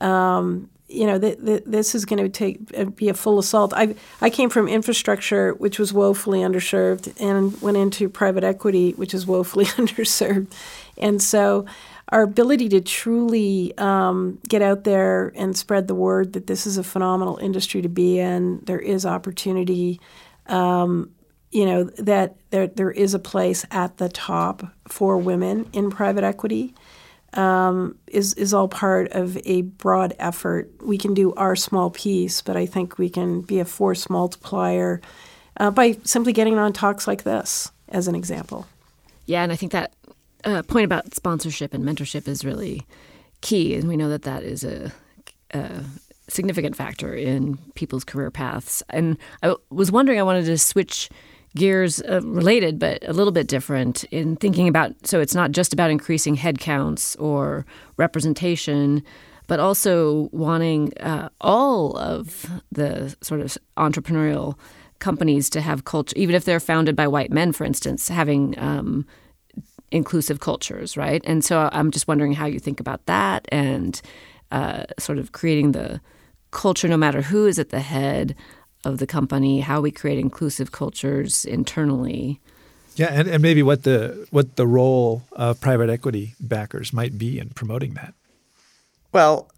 Um, 0.00 0.68
you 0.94 1.06
know, 1.06 1.18
th- 1.18 1.38
th- 1.44 1.62
this 1.66 1.94
is 1.94 2.04
going 2.04 2.22
to 2.22 2.28
take 2.28 2.58
uh, 2.76 2.84
be 2.84 3.08
a 3.08 3.14
full 3.14 3.38
assault. 3.38 3.72
I 3.74 3.94
I 4.20 4.30
came 4.30 4.50
from 4.50 4.68
infrastructure, 4.68 5.52
which 5.54 5.78
was 5.78 5.92
woefully 5.92 6.40
underserved, 6.40 7.12
and 7.20 7.60
went 7.60 7.76
into 7.76 8.08
private 8.08 8.44
equity, 8.44 8.92
which 8.92 9.14
is 9.14 9.26
woefully 9.26 9.64
underserved, 9.80 10.48
and 10.96 11.20
so 11.22 11.66
our 12.10 12.22
ability 12.22 12.68
to 12.68 12.80
truly 12.80 13.76
um, 13.78 14.38
get 14.48 14.62
out 14.62 14.84
there 14.84 15.32
and 15.34 15.56
spread 15.56 15.88
the 15.88 15.94
word 15.94 16.34
that 16.34 16.46
this 16.46 16.66
is 16.66 16.76
a 16.76 16.84
phenomenal 16.84 17.38
industry 17.38 17.82
to 17.82 17.88
be 17.88 18.18
in. 18.18 18.60
There 18.64 18.78
is 18.78 19.06
opportunity. 19.06 20.00
Um, 20.46 21.10
you 21.50 21.64
know 21.66 21.84
that 21.84 22.36
there 22.50 22.66
there 22.66 22.90
is 22.90 23.14
a 23.14 23.18
place 23.18 23.64
at 23.70 23.98
the 23.98 24.08
top 24.08 24.66
for 24.88 25.16
women 25.16 25.68
in 25.72 25.90
private 25.90 26.24
equity. 26.24 26.74
Um, 27.34 27.98
is 28.06 28.34
is 28.34 28.54
all 28.54 28.68
part 28.68 29.10
of 29.10 29.36
a 29.44 29.62
broad 29.62 30.14
effort. 30.20 30.70
We 30.82 30.96
can 30.98 31.14
do 31.14 31.34
our 31.34 31.56
small 31.56 31.90
piece, 31.90 32.42
but 32.42 32.56
I 32.56 32.64
think 32.66 32.96
we 32.96 33.10
can 33.10 33.40
be 33.40 33.58
a 33.58 33.64
force 33.64 34.08
multiplier 34.08 35.00
uh, 35.58 35.72
by 35.72 35.98
simply 36.04 36.32
getting 36.32 36.58
on 36.58 36.72
talks 36.72 37.08
like 37.08 37.24
this, 37.24 37.72
as 37.88 38.06
an 38.06 38.14
example. 38.14 38.66
Yeah, 39.26 39.42
and 39.42 39.50
I 39.50 39.56
think 39.56 39.72
that 39.72 39.92
uh, 40.44 40.62
point 40.62 40.84
about 40.84 41.14
sponsorship 41.14 41.74
and 41.74 41.84
mentorship 41.84 42.28
is 42.28 42.44
really 42.44 42.86
key, 43.40 43.74
and 43.74 43.88
we 43.88 43.96
know 43.96 44.08
that 44.10 44.22
that 44.22 44.42
is 44.42 44.62
a, 44.64 44.92
a 45.50 45.82
significant 46.28 46.76
factor 46.76 47.14
in 47.14 47.58
people's 47.74 48.04
career 48.04 48.30
paths. 48.30 48.82
And 48.90 49.18
I 49.42 49.54
was 49.70 49.90
wondering, 49.90 50.18
I 50.18 50.22
wanted 50.22 50.46
to 50.46 50.58
switch 50.58 51.10
gears 51.56 52.02
uh, 52.02 52.20
related 52.22 52.78
but 52.78 52.98
a 53.06 53.12
little 53.12 53.32
bit 53.32 53.46
different 53.46 54.04
in 54.04 54.36
thinking 54.36 54.68
about 54.68 54.92
so 55.06 55.20
it's 55.20 55.34
not 55.34 55.52
just 55.52 55.72
about 55.72 55.90
increasing 55.90 56.36
headcounts 56.36 57.20
or 57.20 57.64
representation 57.96 59.02
but 59.46 59.60
also 59.60 60.30
wanting 60.32 60.96
uh, 60.98 61.28
all 61.40 61.96
of 61.98 62.50
the 62.72 63.14
sort 63.20 63.40
of 63.40 63.56
entrepreneurial 63.76 64.58
companies 64.98 65.50
to 65.50 65.60
have 65.60 65.84
culture 65.84 66.14
even 66.16 66.34
if 66.34 66.44
they're 66.44 66.60
founded 66.60 66.96
by 66.96 67.06
white 67.06 67.30
men 67.30 67.52
for 67.52 67.64
instance 67.64 68.08
having 68.08 68.58
um, 68.58 69.06
inclusive 69.94 70.40
cultures, 70.40 70.96
right? 70.96 71.22
And 71.24 71.44
so 71.44 71.70
I'm 71.72 71.92
just 71.92 72.08
wondering 72.08 72.32
how 72.32 72.46
you 72.46 72.58
think 72.58 72.80
about 72.80 73.06
that 73.06 73.46
and 73.50 74.02
uh, 74.50 74.84
sort 74.98 75.18
of 75.18 75.30
creating 75.30 75.72
the 75.72 76.00
culture, 76.50 76.88
no 76.88 76.96
matter 76.96 77.22
who 77.22 77.46
is 77.46 77.60
at 77.60 77.68
the 77.68 77.80
head 77.80 78.34
of 78.86 78.98
the 78.98 79.06
company, 79.06 79.60
how 79.60 79.80
we 79.80 79.90
create 79.90 80.18
inclusive 80.18 80.72
cultures 80.72 81.44
internally. 81.44 82.40
Yeah, 82.96 83.08
and, 83.10 83.26
and 83.26 83.42
maybe 83.42 83.62
what 83.62 83.82
the 83.82 84.26
what 84.30 84.56
the 84.56 84.66
role 84.66 85.22
of 85.32 85.60
private 85.60 85.90
equity 85.90 86.34
backers 86.40 86.92
might 86.92 87.18
be 87.18 87.38
in 87.38 87.50
promoting 87.50 87.94
that. 87.94 88.14
Well, 89.12 89.50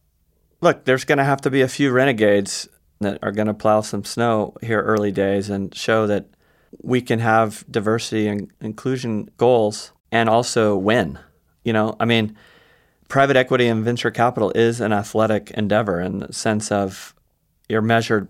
look, 0.61 0.85
there's 0.85 1.05
going 1.05 1.19
to 1.19 1.25
have 1.25 1.41
to 1.43 1.51
be 1.51 1.61
a 1.61 1.69
few 1.69 1.91
renegades 1.91 2.69
that 3.01 3.19
are 3.23 3.33
going 3.33 3.47
to 3.47 3.55
plow 3.55 3.83
some 3.83 4.05
snow 4.05 4.55
here 4.63 4.81
early 4.81 5.13
days 5.13 5.51
and 5.51 5.75
show 5.75 6.07
that 6.07 6.27
we 6.83 7.01
can 7.01 7.19
have 7.19 7.65
diversity 7.71 8.27
and 8.27 8.51
inclusion 8.61 9.31
goals 9.37 9.93
and 10.11 10.29
also 10.29 10.77
win. 10.77 11.19
You 11.63 11.73
know, 11.73 11.97
I 12.01 12.05
mean, 12.05 12.37
private 13.09 13.37
equity 13.37 13.67
and 13.67 13.85
venture 13.85 14.11
capital 14.11 14.51
is 14.55 14.81
an 14.81 14.93
athletic 14.93 15.51
endeavor 15.53 16.01
in 16.01 16.19
the 16.19 16.33
sense 16.33 16.73
of 16.73 17.15
you're 17.69 17.83
measured 17.83 18.29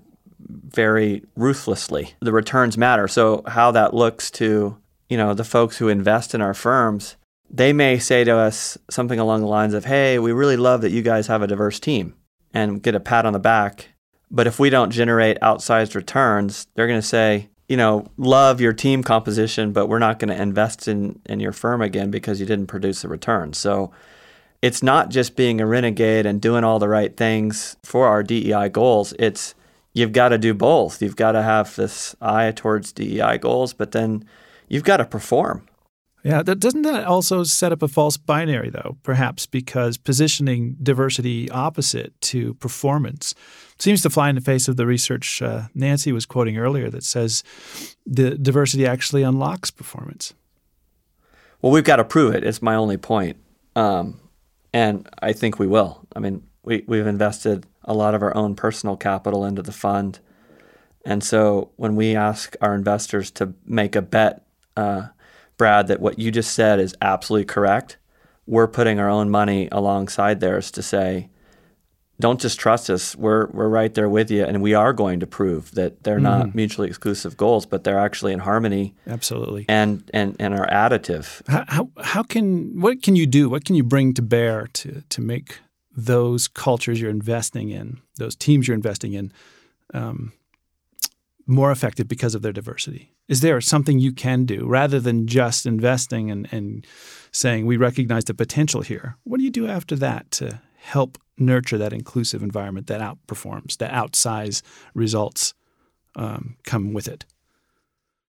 very 0.49 1.23
ruthlessly. 1.37 2.15
The 2.21 2.33
returns 2.33 2.79
matter. 2.79 3.09
So 3.09 3.43
how 3.47 3.71
that 3.73 3.95
looks 3.95 4.31
to, 4.33 4.77
you 5.09 5.17
know, 5.17 5.35
the 5.35 5.45
folks 5.45 5.79
who 5.79 5.89
invest 5.89 6.35
in 6.35 6.41
our 6.41 6.55
firms, 6.55 7.17
they 7.51 7.73
may 7.73 7.99
say 7.99 8.25
to 8.25 8.37
us 8.37 8.77
something 8.91 9.19
along 9.19 9.41
the 9.41 9.47
lines 9.47 9.75
of, 9.75 9.85
"Hey, 9.85 10.19
we 10.19 10.33
really 10.33 10.57
love 10.57 10.81
that 10.83 10.91
you 10.91 11.03
guys 11.03 11.27
have 11.27 11.43
a 11.43 11.47
diverse 11.47 11.79
team." 11.81 12.15
And 12.55 12.83
get 12.83 12.95
a 12.95 13.01
pat 13.01 13.27
on 13.27 13.35
the 13.35 13.39
back. 13.39 13.91
But 14.31 14.47
if 14.47 14.59
we 14.59 14.71
don't 14.71 14.91
generate 14.91 15.39
outsized 15.41 15.95
returns, 15.95 16.67
they're 16.75 16.87
going 16.87 17.01
to 17.01 17.07
say, 17.07 17.51
you 17.69 17.77
know, 17.77 18.07
love 18.17 18.61
your 18.61 18.73
team 18.73 19.03
composition, 19.03 19.73
but 19.73 19.89
we're 19.89 19.99
not 19.99 20.19
going 20.19 20.35
to 20.35 20.41
invest 20.41 20.89
in, 20.89 21.21
in 21.27 21.41
your 21.41 21.53
firm 21.53 21.83
again 21.83 22.11
because 22.11 22.41
you 22.41 22.47
didn't 22.47 22.69
produce 22.69 23.05
a 23.05 23.09
return. 23.09 23.53
So 23.53 23.93
it's 24.63 24.83
not 24.83 25.11
just 25.11 25.37
being 25.37 25.61
a 25.61 25.67
renegade 25.67 26.27
and 26.27 26.41
doing 26.41 26.65
all 26.65 26.79
the 26.79 26.89
right 26.89 27.17
things 27.17 27.77
for 27.83 28.07
our 28.07 28.23
DEI 28.23 28.69
goals. 28.69 29.13
It's 29.19 29.55
you've 29.97 30.13
got 30.13 30.29
to 30.29 30.39
do 30.39 30.53
both. 30.53 31.01
You've 31.01 31.17
got 31.17 31.33
to 31.33 31.43
have 31.43 31.75
this 31.75 32.15
eye 32.21 32.53
towards 32.55 32.93
DEI 32.93 33.39
goals, 33.39 33.73
but 33.73 33.93
then 33.93 34.25
you've 34.69 34.85
got 34.85 34.99
to 34.99 35.07
perform. 35.07 35.67
Yeah, 36.23 36.43
that, 36.43 36.61
doesn't 36.61 36.83
that 36.83 37.05
also 37.05 37.45
set 37.45 37.73
up 37.73 37.83
a 37.83 37.89
false 37.89 38.19
binary, 38.19 38.69
though, 38.69 38.99
perhaps 39.03 39.47
because 39.47 39.97
positioning 39.97 40.77
diversity 40.83 41.49
opposite 41.51 42.21
to 42.23 42.55
performance 42.55 43.35
seems 43.79 44.03
to 44.03 44.11
fly 44.11 44.29
in 44.29 44.35
the 44.35 44.41
face 44.43 44.69
of 44.69 44.77
the 44.77 44.87
research 44.87 45.41
uh, 45.41 45.69
Nancy 45.75 46.13
was 46.13 46.27
quoting 46.27 46.59
earlier 46.59 46.91
that 46.91 47.05
says 47.05 47.43
the 48.05 48.37
diversity 48.37 48.87
actually 48.87 49.23
unlocks 49.23 49.71
performance. 49.71 50.35
Well, 51.63 51.73
we've 51.73 51.85
got 51.85 51.97
to 51.97 52.05
prove 52.05 52.35
it. 52.35 52.45
It's 52.45 52.61
my 52.61 52.75
only 52.75 52.99
point. 52.99 53.39
Um, 53.75 54.21
and 54.75 55.09
I 55.23 55.33
think 55.33 55.59
we 55.59 55.67
will. 55.67 56.07
I 56.15 56.19
mean, 56.19 56.46
we, 56.67 56.85
we've 56.87 57.07
invested 57.07 57.65
a 57.85 57.95
lot 57.95 58.15
of 58.15 58.23
our 58.23 58.37
own 58.37 58.55
personal 58.55 58.97
capital 58.97 59.45
into 59.47 59.63
the 59.63 59.73
fund. 59.73 60.19
And 61.05 61.23
so 61.25 61.71
when 61.77 61.97
we 61.97 62.15
ask 62.17 62.57
our 62.61 62.75
investors 62.75 63.31
to 63.33 63.55
make 63.65 63.97
a 63.97 64.03
bet, 64.03 64.45
uh, 64.77 65.07
Brad, 65.57 65.87
that 65.87 66.01
what 66.01 66.19
you 66.19 66.31
just 66.31 66.53
said 66.53 66.81
is 66.81 66.95
absolutely 67.01 67.47
correct. 67.47 67.97
We're 68.47 68.67
putting 68.69 68.99
our 68.99 69.09
own 69.09 69.31
money 69.31 69.69
alongside 69.73 70.41
theirs 70.41 70.71
to 70.73 70.83
say, 70.83 71.31
don't 72.19 72.41
just 72.41 72.59
trust 72.59 72.89
us. 72.89 73.15
We're 73.15 73.47
we're 73.49 73.69
right 73.69 73.93
there 73.93 74.09
with 74.09 74.31
you, 74.31 74.43
and 74.43 74.63
we 74.63 74.73
are 74.73 74.95
going 74.95 75.21
to 75.21 75.27
prove 75.27 75.73
that 75.73 76.03
they're 76.03 76.19
not 76.19 76.47
Mm-hmm. 76.47 76.57
mutually 76.57 76.89
exclusive 76.89 77.37
goals, 77.37 77.67
but 77.67 77.85
they're 77.85 77.99
actually 77.99 78.33
in 78.33 78.39
harmony 78.39 78.95
Absolutely. 79.07 79.67
and 79.69 80.03
and 80.15 80.35
and 80.41 80.55
are 80.55 80.67
additive. 80.69 81.43
How, 81.47 81.65
how 81.69 81.91
how 82.03 82.23
can 82.23 82.81
what 82.81 83.03
can 83.03 83.17
you 83.17 83.27
do? 83.27 83.51
What 83.51 83.67
can 83.67 83.75
you 83.77 83.83
bring 83.85 84.15
to 84.15 84.23
bear 84.23 84.67
to 84.73 85.03
to 85.11 85.21
make 85.21 85.59
those 85.97 86.47
cultures 86.47 87.01
you're 87.01 87.11
investing 87.11 87.71
in, 87.71 87.99
those 88.17 88.37
teams 88.37 88.69
you're 88.69 88.75
investing 88.75 89.15
in, 89.15 89.33
um, 89.95 90.33
more 91.47 91.71
effective 91.71 92.07
because 92.07 92.35
of 92.35 92.43
their 92.43 92.53
diversity? 92.53 93.13
Is 93.29 93.41
there 93.41 93.61
something 93.61 93.99
you 93.99 94.13
can 94.13 94.45
do 94.45 94.67
rather 94.67 95.01
than 95.01 95.27
just 95.27 95.67
investing 95.67 96.31
and, 96.31 96.49
and 96.53 96.87
saying 97.33 97.67
we 97.67 97.77
recognize 97.77 98.25
the 98.25 98.35
potential 98.35 98.83
here? 98.83 99.17
What 99.25 99.39
do 99.39 99.45
you 99.45 99.51
do 99.51 99.67
after 99.67 99.97
that 99.97 100.31
to 100.33 100.61
help 100.77 101.19
nurture 101.39 101.79
that 101.79 101.93
inclusive 101.93 102.43
environment 102.43 102.87
that 102.87 103.01
outperforms, 103.01 103.79
that 103.79 103.93
outsize 103.93 104.63
results 104.95 105.55
um, 106.15 106.57
come 106.65 106.93
with 106.93 107.09
it? 107.09 107.25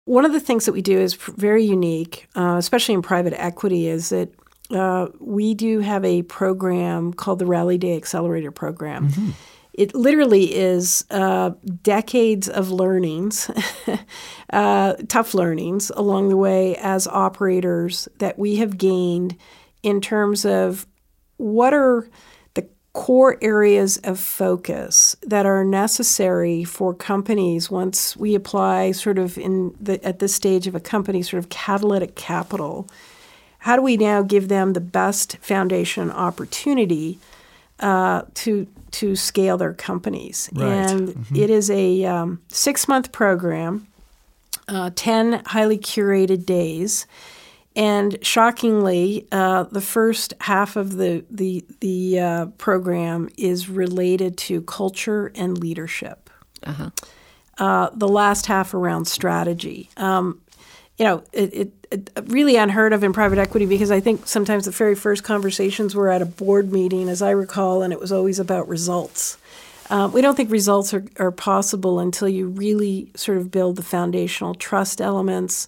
One 0.05 0.25
of 0.25 0.33
the 0.33 0.39
things 0.39 0.65
that 0.65 0.73
we 0.73 0.81
do 0.81 0.99
is 0.99 1.13
very 1.13 1.63
unique, 1.63 2.27
uh, 2.35 2.55
especially 2.57 2.93
in 2.93 3.01
private 3.01 3.33
equity, 3.41 3.87
is 3.87 4.09
that 4.09 4.29
uh, 4.73 5.07
we 5.19 5.53
do 5.53 5.79
have 5.79 6.03
a 6.03 6.23
program 6.23 7.13
called 7.13 7.39
the 7.39 7.45
Rally 7.45 7.77
Day 7.77 7.95
Accelerator 7.95 8.51
Program. 8.51 9.07
It 9.73 9.95
literally 9.95 10.53
is 10.55 11.03
uh, 11.09 11.51
decades 11.81 12.47
of 12.47 12.69
learnings, 12.71 13.49
uh, 14.53 14.93
tough 15.07 15.33
learnings 15.33 15.91
along 15.95 16.29
the 16.29 16.37
way 16.37 16.75
as 16.77 17.07
operators 17.07 18.07
that 18.19 18.37
we 18.37 18.57
have 18.57 18.77
gained 18.77 19.35
in 19.81 19.99
terms 19.99 20.45
of 20.45 20.85
what 21.37 21.73
are 21.73 22.07
the 22.53 22.67
core 22.93 23.37
areas 23.41 23.97
of 24.03 24.19
focus 24.19 25.15
that 25.23 25.47
are 25.47 25.65
necessary 25.65 26.63
for 26.63 26.93
companies 26.93 27.71
once 27.71 28.15
we 28.15 28.35
apply 28.35 28.91
sort 28.91 29.17
of 29.17 29.39
in 29.39 29.75
the 29.81 30.03
at 30.05 30.19
this 30.19 30.35
stage 30.35 30.67
of 30.67 30.75
a 30.75 30.79
company 30.79 31.23
sort 31.23 31.39
of 31.39 31.49
catalytic 31.49 32.15
capital 32.15 32.87
how 33.63 33.75
do 33.77 33.81
we 33.81 33.95
now 33.97 34.21
give 34.21 34.47
them 34.47 34.73
the 34.73 34.81
best 34.81 35.37
foundation 35.37 36.11
opportunity 36.11 37.17
uh, 37.79 38.21
to 38.33 38.67
to 38.91 39.15
scale 39.15 39.57
their 39.57 39.73
companies 39.73 40.49
Right. 40.53 40.67
and 40.67 41.25
it 41.35 41.49
is 41.49 41.69
a 41.71 42.05
um, 42.05 42.39
six 42.49 42.87
month 42.87 43.11
program 43.11 43.87
uh, 44.67 44.91
10 44.95 45.41
highly 45.47 45.77
curated 45.77 46.45
days 46.45 47.05
and 47.75 48.17
shockingly, 48.23 49.27
uh, 49.31 49.63
the 49.63 49.81
first 49.81 50.35
half 50.41 50.75
of 50.75 50.97
the 50.97 51.25
the 51.31 51.65
the 51.79 52.19
uh, 52.19 52.45
program 52.59 53.29
is 53.35 53.67
related 53.67 54.37
to 54.45 54.61
culture 54.61 55.31
and 55.33 55.57
leadership. 55.57 56.29
Uh, 57.57 57.89
the 57.95 58.07
last 58.07 58.45
half 58.45 58.73
around 58.75 59.05
strategy. 59.05 59.89
Um, 59.97 60.39
you 60.97 61.05
know, 61.05 61.23
it, 61.31 61.53
it, 61.53 61.87
it 61.91 62.09
really 62.27 62.55
unheard 62.55 62.93
of 62.93 63.03
in 63.03 63.13
private 63.13 63.39
equity 63.39 63.65
because 63.65 63.91
I 63.91 63.99
think 63.99 64.27
sometimes 64.27 64.65
the 64.65 64.71
very 64.71 64.95
first 64.95 65.23
conversations 65.23 65.95
were 65.95 66.09
at 66.09 66.21
a 66.21 66.25
board 66.25 66.71
meeting, 66.71 67.09
as 67.09 67.21
I 67.21 67.31
recall, 67.31 67.81
and 67.81 67.91
it 67.91 67.99
was 67.99 68.11
always 68.11 68.39
about 68.39 68.67
results. 68.67 69.37
Uh, 69.89 70.09
we 70.11 70.21
don't 70.21 70.35
think 70.35 70.51
results 70.51 70.93
are, 70.93 71.05
are 71.17 71.31
possible 71.31 71.99
until 71.99 72.29
you 72.29 72.47
really 72.47 73.11
sort 73.15 73.37
of 73.37 73.51
build 73.51 73.75
the 73.75 73.83
foundational 73.83 74.53
trust 74.53 75.01
elements. 75.01 75.67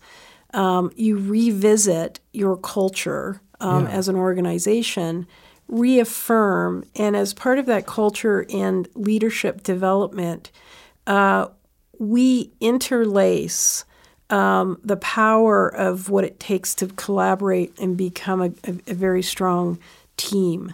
Um, 0.53 0.91
you 0.95 1.17
revisit 1.17 2.19
your 2.31 2.55
culture 2.55 3.41
um, 3.59 3.87
as 3.87 4.07
an 4.07 4.15
organization, 4.15 5.27
reaffirm, 5.67 6.85
and 6.95 7.15
as 7.15 7.33
part 7.33 7.59
of 7.59 7.65
that 7.65 7.85
culture 7.85 8.45
and 8.53 8.87
leadership 8.95 9.63
development, 9.63 10.51
uh, 11.07 11.47
we 11.99 12.51
interlace 12.59 13.85
um, 14.29 14.79
the 14.83 14.97
power 14.97 15.67
of 15.67 16.09
what 16.09 16.23
it 16.23 16.39
takes 16.39 16.73
to 16.75 16.87
collaborate 16.87 17.77
and 17.79 17.95
become 17.97 18.41
a, 18.41 18.51
a, 18.63 18.75
a 18.87 18.93
very 18.93 19.21
strong 19.21 19.77
team. 20.17 20.73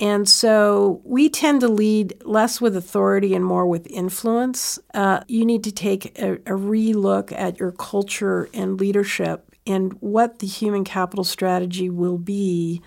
And 0.00 0.28
so 0.28 1.00
we 1.04 1.28
tend 1.28 1.60
to 1.60 1.68
lead 1.68 2.20
less 2.24 2.60
with 2.60 2.76
authority 2.76 3.34
and 3.34 3.44
more 3.44 3.66
with 3.66 3.86
influence. 3.86 4.78
Uh, 4.92 5.20
you 5.28 5.44
need 5.44 5.62
to 5.64 5.72
take 5.72 6.18
a, 6.18 6.38
a 6.46 6.54
re-look 6.54 7.30
at 7.32 7.60
your 7.60 7.72
culture 7.72 8.48
and 8.52 8.78
leadership 8.78 9.54
and 9.66 9.92
what 9.94 10.40
the 10.40 10.46
human 10.46 10.84
capital 10.84 11.24
strategy 11.24 11.88
will 11.88 12.18
be 12.18 12.82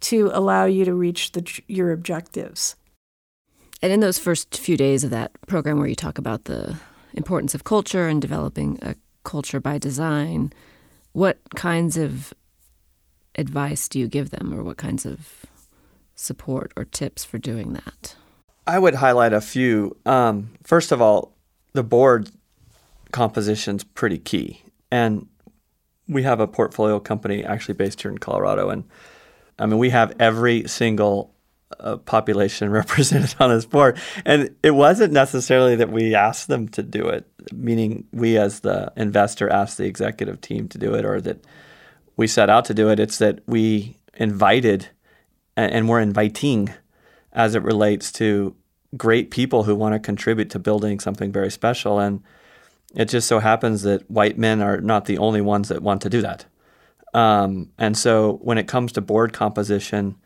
to 0.00 0.30
allow 0.32 0.64
you 0.64 0.84
to 0.84 0.94
reach 0.94 1.32
the, 1.32 1.60
your 1.68 1.90
objectives. 1.90 2.76
And 3.82 3.92
in 3.92 4.00
those 4.00 4.18
first 4.18 4.56
few 4.56 4.76
days 4.76 5.02
of 5.02 5.10
that 5.10 5.32
program 5.48 5.78
where 5.78 5.88
you 5.88 5.96
talk 5.96 6.18
about 6.18 6.44
the 6.44 6.76
importance 7.14 7.54
of 7.54 7.64
culture 7.64 8.06
and 8.06 8.22
developing 8.22 8.78
a 8.82 8.94
culture 9.24 9.60
by 9.60 9.78
design, 9.78 10.52
what 11.12 11.38
kinds 11.54 11.96
of 11.96 12.32
advice 13.36 13.88
do 13.88 13.98
you 13.98 14.08
give 14.08 14.30
them 14.30 14.52
or 14.52 14.62
what 14.62 14.76
kinds 14.76 15.06
of 15.06 15.46
support 16.14 16.72
or 16.76 16.84
tips 16.84 17.24
for 17.24 17.38
doing 17.38 17.72
that? 17.72 18.16
I 18.66 18.78
would 18.78 18.94
highlight 18.94 19.32
a 19.32 19.40
few. 19.40 19.96
Um, 20.06 20.50
first 20.62 20.92
of 20.92 21.02
all, 21.02 21.34
the 21.72 21.82
board 21.82 22.30
composition's 23.10 23.84
pretty 23.84 24.18
key, 24.18 24.62
and 24.90 25.26
we 26.08 26.22
have 26.22 26.40
a 26.40 26.46
portfolio 26.46 27.00
company 27.00 27.44
actually 27.44 27.74
based 27.74 28.02
here 28.02 28.10
in 28.10 28.18
Colorado, 28.18 28.70
and 28.70 28.84
I 29.58 29.66
mean 29.66 29.78
we 29.78 29.90
have 29.90 30.14
every 30.18 30.68
single 30.68 31.31
uh, 31.80 31.96
population 31.98 32.70
represented 32.70 33.34
on 33.40 33.50
this 33.50 33.66
board, 33.66 33.98
and 34.24 34.54
it 34.62 34.72
wasn't 34.72 35.12
necessarily 35.12 35.76
that 35.76 35.90
we 35.90 36.14
asked 36.14 36.48
them 36.48 36.68
to 36.68 36.82
do 36.82 37.08
it, 37.08 37.26
meaning 37.52 38.04
we 38.12 38.36
as 38.38 38.60
the 38.60 38.92
investor 38.96 39.48
asked 39.48 39.78
the 39.78 39.86
executive 39.86 40.40
team 40.40 40.68
to 40.68 40.78
do 40.78 40.94
it, 40.94 41.04
or 41.04 41.20
that 41.20 41.44
we 42.16 42.26
set 42.26 42.50
out 42.50 42.64
to 42.66 42.74
do 42.74 42.90
it. 42.90 43.00
It's 43.00 43.18
that 43.18 43.40
we 43.46 43.96
invited 44.14 44.88
and, 45.56 45.72
and 45.72 45.88
we're 45.88 46.00
inviting 46.00 46.72
as 47.32 47.54
it 47.54 47.62
relates 47.62 48.12
to 48.12 48.54
great 48.96 49.30
people 49.30 49.64
who 49.64 49.74
want 49.74 49.94
to 49.94 49.98
contribute 49.98 50.50
to 50.50 50.58
building 50.58 51.00
something 51.00 51.32
very 51.32 51.50
special. 51.50 51.98
And 51.98 52.22
it 52.94 53.06
just 53.06 53.26
so 53.26 53.38
happens 53.38 53.82
that 53.82 54.10
white 54.10 54.36
men 54.36 54.60
are 54.60 54.80
not 54.80 55.06
the 55.06 55.18
only 55.18 55.40
ones 55.40 55.68
that 55.68 55.82
want 55.82 56.02
to 56.02 56.10
do 56.10 56.20
that. 56.22 56.44
Um, 57.14 57.70
and 57.78 57.96
so 57.96 58.38
when 58.42 58.58
it 58.58 58.68
comes 58.68 58.92
to 58.92 59.00
board 59.00 59.32
composition, 59.32 60.16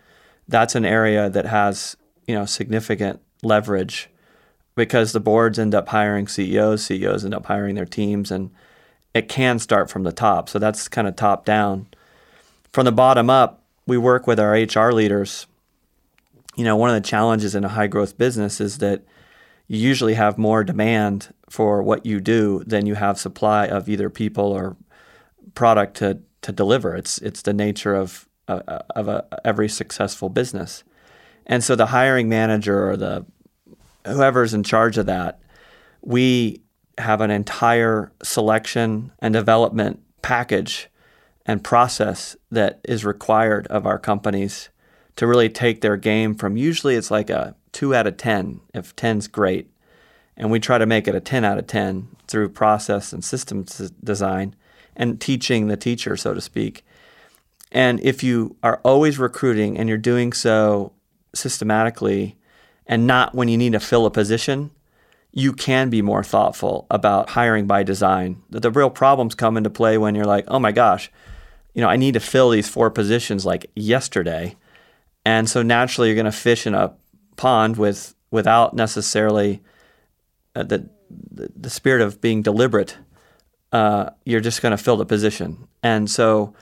that's 0.48 0.74
an 0.74 0.84
area 0.84 1.28
that 1.30 1.46
has 1.46 1.96
you 2.26 2.34
know 2.34 2.44
significant 2.44 3.20
leverage 3.42 4.08
because 4.74 5.12
the 5.12 5.20
boards 5.20 5.58
end 5.58 5.74
up 5.74 5.88
hiring 5.88 6.28
CEOs, 6.28 6.84
CEOs 6.84 7.24
end 7.24 7.34
up 7.34 7.46
hiring 7.46 7.74
their 7.74 7.86
teams, 7.86 8.30
and 8.30 8.50
it 9.14 9.28
can 9.28 9.58
start 9.58 9.90
from 9.90 10.02
the 10.02 10.12
top. 10.12 10.48
So 10.48 10.58
that's 10.58 10.88
kind 10.88 11.08
of 11.08 11.16
top 11.16 11.44
down. 11.44 11.86
From 12.72 12.84
the 12.84 12.92
bottom 12.92 13.30
up, 13.30 13.62
we 13.86 13.96
work 13.96 14.26
with 14.26 14.38
our 14.38 14.52
HR 14.52 14.92
leaders 14.92 15.46
you 16.56 16.64
know, 16.64 16.76
one 16.76 16.88
of 16.88 17.00
the 17.00 17.06
challenges 17.06 17.54
in 17.54 17.64
a 17.64 17.68
high 17.68 17.86
growth 17.86 18.18
business 18.18 18.60
is 18.60 18.78
that 18.78 19.02
you 19.68 19.78
usually 19.78 20.14
have 20.14 20.38
more 20.38 20.64
demand 20.64 21.32
for 21.50 21.82
what 21.82 22.06
you 22.06 22.20
do 22.20 22.64
than 22.66 22.86
you 22.86 22.94
have 22.94 23.18
supply 23.18 23.66
of 23.66 23.88
either 23.88 24.08
people 24.10 24.46
or 24.46 24.76
product 25.54 25.98
to, 25.98 26.18
to 26.42 26.52
deliver. 26.52 26.96
It's 26.96 27.18
it's 27.18 27.42
the 27.42 27.52
nature 27.52 27.94
of 27.94 28.25
uh, 28.48 28.80
of 28.94 29.08
a, 29.08 29.24
every 29.44 29.68
successful 29.68 30.28
business, 30.28 30.84
and 31.46 31.62
so 31.62 31.76
the 31.76 31.86
hiring 31.86 32.28
manager 32.28 32.90
or 32.90 32.96
the 32.96 33.24
whoever's 34.06 34.54
in 34.54 34.62
charge 34.62 34.98
of 34.98 35.06
that, 35.06 35.40
we 36.02 36.62
have 36.98 37.20
an 37.20 37.30
entire 37.30 38.12
selection 38.22 39.12
and 39.18 39.34
development 39.34 40.00
package 40.22 40.88
and 41.44 41.62
process 41.62 42.36
that 42.50 42.80
is 42.84 43.04
required 43.04 43.66
of 43.68 43.86
our 43.86 43.98
companies 43.98 44.70
to 45.16 45.26
really 45.26 45.48
take 45.48 45.80
their 45.80 45.96
game 45.96 46.34
from 46.34 46.56
usually 46.56 46.94
it's 46.94 47.10
like 47.10 47.30
a 47.30 47.54
two 47.72 47.94
out 47.94 48.06
of 48.06 48.16
10 48.16 48.60
if 48.74 48.96
10's 48.96 49.28
great. 49.28 49.70
And 50.36 50.50
we 50.50 50.60
try 50.60 50.78
to 50.78 50.86
make 50.86 51.06
it 51.06 51.14
a 51.14 51.20
10 51.20 51.44
out 51.44 51.58
of 51.58 51.66
10 51.66 52.08
through 52.26 52.50
process 52.50 53.12
and 53.12 53.24
systems 53.24 53.90
design 54.02 54.54
and 54.94 55.20
teaching 55.20 55.68
the 55.68 55.76
teacher, 55.76 56.16
so 56.16 56.34
to 56.34 56.40
speak. 56.40 56.84
And 57.72 58.00
if 58.00 58.22
you 58.22 58.56
are 58.62 58.80
always 58.84 59.18
recruiting 59.18 59.78
and 59.78 59.88
you're 59.88 59.98
doing 59.98 60.32
so 60.32 60.92
systematically 61.34 62.36
and 62.86 63.06
not 63.06 63.34
when 63.34 63.48
you 63.48 63.58
need 63.58 63.72
to 63.72 63.80
fill 63.80 64.06
a 64.06 64.10
position, 64.10 64.70
you 65.32 65.52
can 65.52 65.90
be 65.90 66.00
more 66.00 66.24
thoughtful 66.24 66.86
about 66.90 67.30
hiring 67.30 67.66
by 67.66 67.82
design. 67.82 68.42
The, 68.48 68.60
the 68.60 68.70
real 68.70 68.90
problems 68.90 69.34
come 69.34 69.56
into 69.56 69.70
play 69.70 69.98
when 69.98 70.14
you're 70.14 70.24
like, 70.24 70.44
oh 70.48 70.58
my 70.58 70.72
gosh, 70.72 71.10
you 71.74 71.82
know, 71.82 71.88
I 71.88 71.96
need 71.96 72.14
to 72.14 72.20
fill 72.20 72.50
these 72.50 72.68
four 72.68 72.90
positions 72.90 73.44
like 73.44 73.66
yesterday. 73.74 74.56
And 75.26 75.50
so 75.50 75.62
naturally, 75.62 76.08
you're 76.08 76.14
going 76.14 76.24
to 76.24 76.32
fish 76.32 76.66
in 76.66 76.74
a 76.74 76.94
pond 77.36 77.76
with 77.76 78.14
without 78.30 78.74
necessarily 78.74 79.62
uh, 80.54 80.62
the, 80.62 80.88
the, 81.10 81.50
the 81.54 81.70
spirit 81.70 82.00
of 82.00 82.20
being 82.20 82.42
deliberate. 82.42 82.96
Uh, 83.72 84.10
you're 84.24 84.40
just 84.40 84.62
going 84.62 84.70
to 84.70 84.82
fill 84.82 84.96
the 84.96 85.04
position, 85.04 85.68
and 85.82 86.08
so 86.08 86.54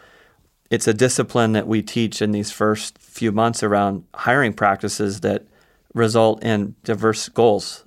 it's 0.70 0.88
a 0.88 0.94
discipline 0.94 1.52
that 1.52 1.66
we 1.66 1.82
teach 1.82 2.22
in 2.22 2.32
these 2.32 2.50
first 2.50 2.98
few 2.98 3.32
months 3.32 3.62
around 3.62 4.04
hiring 4.14 4.52
practices 4.52 5.20
that 5.20 5.44
result 5.94 6.42
in 6.42 6.74
diverse 6.84 7.28
goals. 7.28 7.84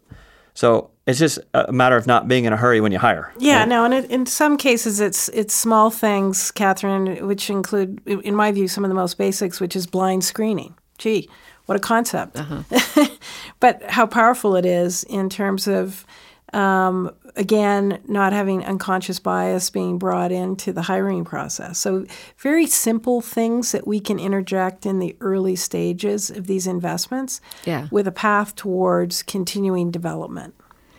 So 0.54 0.90
it's 1.06 1.20
just 1.20 1.40
a 1.54 1.72
matter 1.72 1.96
of 1.96 2.08
not 2.08 2.28
being 2.28 2.46
in 2.46 2.54
a 2.54 2.58
hurry 2.58 2.82
when 2.82 2.92
you 2.92 3.00
hire. 3.00 3.32
Yeah, 3.38 3.63
no, 3.66 3.86
and 3.86 3.94
it, 3.94 4.12
in 4.12 4.26
some 4.26 4.58
cases 4.58 5.00
it's 5.00 5.30
it's 5.30 5.54
small 5.54 5.90
things, 5.90 6.52
Catherine, 6.52 7.28
which 7.28 7.50
include, 7.50 8.02
in 8.08 8.36
my 8.36 8.52
view, 8.52 8.68
some 8.68 8.84
of 8.84 8.90
the 8.90 8.96
most 8.96 9.18
basics, 9.18 9.60
which 9.60 9.76
is 9.76 9.88
blind 9.88 10.24
screening. 10.24 10.76
Gee, 10.98 11.30
what 11.66 11.76
a 11.76 11.80
concept! 11.80 12.38
Uh-huh. 12.38 13.06
but 13.60 13.84
how 13.84 14.06
powerful 14.06 14.56
it 14.56 14.66
is 14.66 15.04
in 15.04 15.30
terms 15.30 15.68
of, 15.68 16.06
um, 16.54 17.12
again, 17.36 18.00
not 18.08 18.34
having 18.34 18.64
unconscious 18.64 19.20
bias 19.20 19.70
being 19.70 19.98
brought 19.98 20.32
into 20.32 20.72
the 20.72 20.84
hiring 20.84 21.26
process. 21.26 21.78
So 21.78 22.06
very 22.38 22.66
simple 22.68 23.22
things 23.22 23.72
that 23.74 23.86
we 23.86 24.00
can 24.00 24.20
interject 24.20 24.86
in 24.86 25.00
the 25.00 25.16
early 25.20 25.56
stages 25.56 26.30
of 26.30 26.48
these 26.48 26.68
investments, 26.68 27.42
yeah. 27.66 27.88
with 27.92 28.08
a 28.08 28.12
path 28.12 28.56
towards 28.56 29.24
continuing 29.24 29.92
development. 29.92 30.56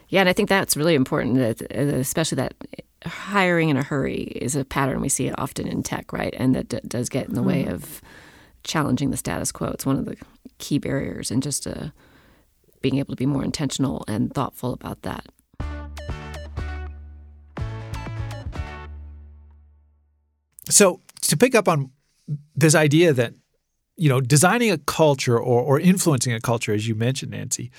Yeah, 0.08 0.20
and 0.20 0.28
I 0.28 0.32
think 0.32 0.48
that's 0.48 0.76
really 0.76 0.94
important, 0.94 1.36
that, 1.36 1.60
especially 1.72 2.36
that 2.36 2.54
hiring 3.04 3.68
in 3.68 3.76
a 3.76 3.82
hurry 3.82 4.22
is 4.22 4.56
a 4.56 4.64
pattern 4.64 5.00
we 5.00 5.08
see 5.08 5.30
often 5.32 5.68
in 5.68 5.82
tech, 5.82 6.12
right? 6.12 6.34
And 6.36 6.54
that 6.54 6.68
d- 6.68 6.80
does 6.86 7.08
get 7.08 7.28
in 7.28 7.34
the 7.34 7.42
way 7.42 7.64
mm-hmm. 7.64 7.74
of 7.74 8.00
challenging 8.64 9.10
the 9.10 9.16
status 9.16 9.52
quo. 9.52 9.68
It's 9.68 9.86
one 9.86 9.98
of 9.98 10.04
the 10.04 10.16
key 10.58 10.78
barriers, 10.78 11.30
and 11.30 11.42
just 11.42 11.66
uh, 11.66 11.88
being 12.80 12.98
able 12.98 13.12
to 13.12 13.16
be 13.16 13.26
more 13.26 13.44
intentional 13.44 14.04
and 14.08 14.32
thoughtful 14.32 14.72
about 14.72 15.02
that. 15.02 15.26
So, 20.68 21.00
to 21.22 21.36
pick 21.36 21.54
up 21.54 21.68
on 21.68 21.90
this 22.54 22.74
idea 22.74 23.12
that 23.12 23.34
you 23.98 24.08
know, 24.08 24.20
designing 24.20 24.70
a 24.70 24.78
culture 24.78 25.36
or, 25.36 25.60
or 25.60 25.80
influencing 25.80 26.32
a 26.32 26.40
culture, 26.40 26.72
as 26.72 26.86
you 26.86 26.94
mentioned, 26.94 27.32
Nancy, 27.32 27.70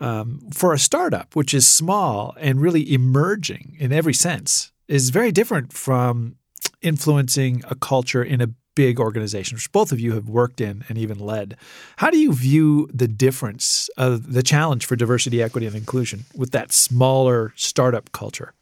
um, 0.00 0.40
for 0.52 0.74
a 0.74 0.78
startup, 0.78 1.36
which 1.36 1.54
is 1.54 1.66
small 1.66 2.34
and 2.40 2.60
really 2.60 2.92
emerging 2.92 3.76
in 3.78 3.92
every 3.92 4.12
sense, 4.12 4.72
is 4.88 5.10
very 5.10 5.30
different 5.30 5.72
from 5.72 6.34
influencing 6.82 7.62
a 7.70 7.76
culture 7.76 8.22
in 8.22 8.40
a 8.40 8.48
big 8.74 9.00
organization, 9.00 9.56
which 9.56 9.70
both 9.72 9.92
of 9.92 10.00
you 10.00 10.14
have 10.14 10.28
worked 10.28 10.60
in 10.60 10.84
and 10.88 10.98
even 10.98 11.18
led. 11.18 11.56
How 11.96 12.10
do 12.10 12.18
you 12.18 12.32
view 12.32 12.88
the 12.92 13.08
difference 13.08 13.88
of 13.96 14.32
the 14.32 14.42
challenge 14.42 14.84
for 14.86 14.96
diversity, 14.96 15.42
equity, 15.42 15.66
and 15.66 15.76
inclusion 15.76 16.24
with 16.34 16.50
that 16.52 16.72
smaller 16.72 17.52
startup 17.56 18.10
culture? 18.12 18.52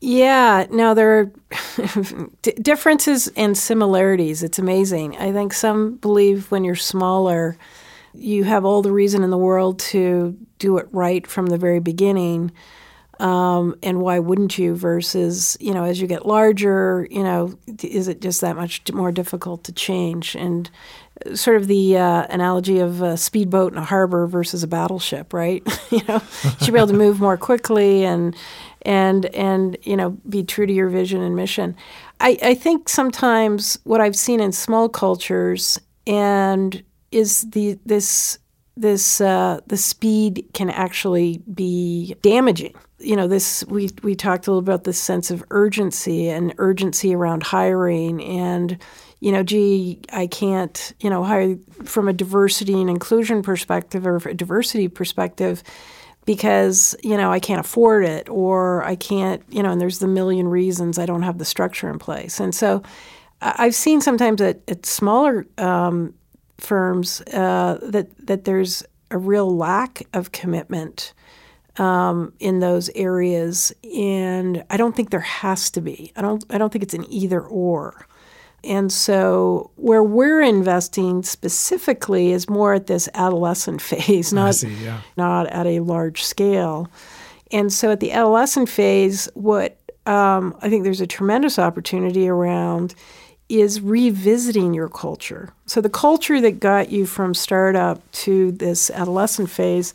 Yeah, 0.00 0.66
no, 0.70 0.94
there 0.94 1.18
are 1.18 1.32
differences 2.62 3.28
and 3.28 3.56
similarities. 3.56 4.42
It's 4.42 4.58
amazing. 4.58 5.16
I 5.16 5.32
think 5.32 5.52
some 5.52 5.96
believe 5.96 6.50
when 6.50 6.64
you're 6.64 6.74
smaller, 6.76 7.56
you 8.12 8.44
have 8.44 8.64
all 8.64 8.82
the 8.82 8.92
reason 8.92 9.22
in 9.22 9.30
the 9.30 9.38
world 9.38 9.78
to 9.78 10.36
do 10.58 10.78
it 10.78 10.88
right 10.92 11.26
from 11.26 11.46
the 11.46 11.58
very 11.58 11.80
beginning. 11.80 12.52
Um, 13.18 13.76
and 13.82 14.00
why 14.00 14.18
wouldn't 14.18 14.58
you? 14.58 14.74
Versus, 14.74 15.56
you 15.60 15.72
know, 15.72 15.84
as 15.84 16.00
you 16.00 16.06
get 16.06 16.26
larger, 16.26 17.08
you 17.10 17.22
know, 17.22 17.58
is 17.82 18.08
it 18.08 18.20
just 18.20 18.42
that 18.42 18.56
much 18.56 18.82
more 18.92 19.10
difficult 19.10 19.64
to 19.64 19.72
change? 19.72 20.34
And 20.34 20.70
sort 21.34 21.56
of 21.56 21.66
the 21.66 21.96
uh, 21.96 22.26
analogy 22.28 22.78
of 22.78 23.02
a 23.02 23.16
speedboat 23.16 23.72
in 23.72 23.78
a 23.78 23.84
harbor 23.84 24.26
versus 24.26 24.62
a 24.62 24.68
battleship, 24.68 25.32
right? 25.32 25.62
you 25.90 26.02
know, 26.08 26.20
you 26.44 26.50
should 26.60 26.74
be 26.74 26.78
able 26.78 26.88
to 26.88 26.92
move 26.92 27.20
more 27.20 27.36
quickly 27.36 28.04
and 28.04 28.36
and 28.82 29.26
and 29.34 29.76
you 29.82 29.96
know 29.96 30.10
be 30.28 30.44
true 30.44 30.66
to 30.66 30.72
your 30.72 30.88
vision 30.88 31.22
and 31.22 31.34
mission. 31.34 31.76
I, 32.20 32.38
I 32.42 32.54
think 32.54 32.88
sometimes 32.88 33.78
what 33.84 34.00
I've 34.00 34.16
seen 34.16 34.40
in 34.40 34.52
small 34.52 34.88
cultures 34.88 35.78
and 36.06 36.82
is 37.10 37.42
the 37.50 37.78
this 37.84 38.38
this 38.76 39.20
uh, 39.20 39.60
the 39.66 39.76
speed 39.76 40.46
can 40.52 40.70
actually 40.70 41.42
be 41.52 42.14
damaging. 42.22 42.74
You 42.98 43.16
know, 43.16 43.28
this 43.28 43.64
we 43.68 43.90
we 44.02 44.14
talked 44.14 44.46
a 44.46 44.50
little 44.50 44.58
about 44.58 44.84
this 44.84 45.00
sense 45.00 45.30
of 45.30 45.44
urgency 45.50 46.28
and 46.28 46.54
urgency 46.58 47.14
around 47.14 47.42
hiring 47.42 48.22
and 48.22 48.78
you 49.20 49.32
know, 49.32 49.42
gee, 49.42 50.00
I 50.12 50.26
can't, 50.26 50.92
you 51.00 51.08
know, 51.08 51.24
hire 51.24 51.56
from 51.84 52.06
a 52.06 52.12
diversity 52.12 52.78
and 52.78 52.90
inclusion 52.90 53.42
perspective 53.42 54.06
or 54.06 54.16
a 54.16 54.34
diversity 54.34 54.88
perspective 54.88 55.62
because 56.26 56.94
you 57.02 57.16
know 57.16 57.32
I 57.32 57.40
can't 57.40 57.60
afford 57.60 58.04
it 58.04 58.28
or 58.28 58.84
I 58.84 58.96
can't 58.96 59.42
you 59.48 59.62
know 59.62 59.70
and 59.70 59.80
there's 59.80 60.00
the 60.00 60.08
million 60.08 60.48
reasons 60.48 60.98
I 60.98 61.06
don't 61.06 61.22
have 61.22 61.38
the 61.38 61.44
structure 61.44 61.88
in 61.88 61.98
place 61.98 62.40
and 62.40 62.54
so 62.54 62.82
I've 63.40 63.74
seen 63.74 64.00
sometimes 64.00 64.40
at, 64.40 64.60
at 64.68 64.84
smaller 64.84 65.46
um, 65.56 66.14
firms 66.58 67.20
uh, 67.32 67.78
that 67.82 68.08
that 68.26 68.44
there's 68.44 68.84
a 69.10 69.18
real 69.18 69.54
lack 69.54 70.02
of 70.12 70.32
commitment 70.32 71.12
um, 71.76 72.32
in 72.40 72.60
those 72.60 72.88
areas 72.94 73.72
and 73.96 74.64
I 74.70 74.76
don't 74.76 74.96
think 74.96 75.10
there 75.10 75.20
has 75.20 75.70
to 75.72 75.80
be 75.80 76.12
I 76.16 76.22
don't 76.22 76.44
I 76.50 76.58
don't 76.58 76.72
think 76.72 76.82
it's 76.82 76.94
an 76.94 77.04
either 77.12 77.40
or 77.40 78.06
and 78.66 78.92
so, 78.92 79.70
where 79.76 80.02
we're 80.02 80.42
investing 80.42 81.22
specifically 81.22 82.32
is 82.32 82.50
more 82.50 82.74
at 82.74 82.88
this 82.88 83.08
adolescent 83.14 83.80
phase, 83.82 84.32
not, 84.32 84.56
see, 84.56 84.74
yeah. 84.84 85.00
not 85.16 85.46
at 85.48 85.66
a 85.66 85.80
large 85.80 86.22
scale. 86.24 86.90
And 87.52 87.72
so, 87.72 87.92
at 87.92 88.00
the 88.00 88.12
adolescent 88.12 88.68
phase, 88.68 89.28
what 89.34 89.78
um, 90.06 90.56
I 90.62 90.68
think 90.68 90.82
there's 90.82 91.00
a 91.00 91.06
tremendous 91.06 91.58
opportunity 91.58 92.28
around 92.28 92.94
is 93.48 93.80
revisiting 93.80 94.74
your 94.74 94.88
culture. 94.88 95.52
So, 95.66 95.80
the 95.80 95.90
culture 95.90 96.40
that 96.40 96.60
got 96.60 96.90
you 96.90 97.06
from 97.06 97.34
startup 97.34 98.00
to 98.12 98.52
this 98.52 98.90
adolescent 98.90 99.50
phase 99.50 99.94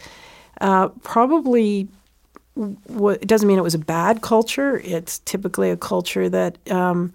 uh, 0.62 0.90
probably 1.04 1.88
it 2.56 3.28
doesn't 3.28 3.48
mean 3.48 3.58
it 3.58 3.64
was 3.64 3.74
a 3.74 3.80
bad 3.80 4.22
culture. 4.22 4.80
It's 4.84 5.20
typically 5.20 5.72
a 5.72 5.78
culture 5.78 6.30
that 6.30 6.58
um, 6.70 7.14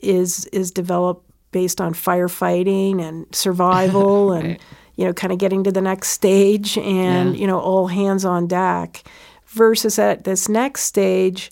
is 0.00 0.46
is 0.46 0.70
developed 0.70 1.24
based 1.52 1.80
on 1.80 1.94
firefighting 1.94 3.00
and 3.00 3.26
survival 3.34 4.30
right. 4.32 4.44
and 4.44 4.58
you 4.96 5.04
know 5.04 5.12
kind 5.12 5.32
of 5.32 5.38
getting 5.38 5.64
to 5.64 5.72
the 5.72 5.80
next 5.80 6.08
stage 6.08 6.76
and 6.78 7.34
yeah. 7.34 7.40
you 7.40 7.46
know 7.46 7.60
all 7.60 7.86
hands 7.86 8.24
on 8.24 8.46
deck 8.46 9.04
versus 9.46 9.98
at 9.98 10.24
this 10.24 10.48
next 10.48 10.82
stage 10.82 11.50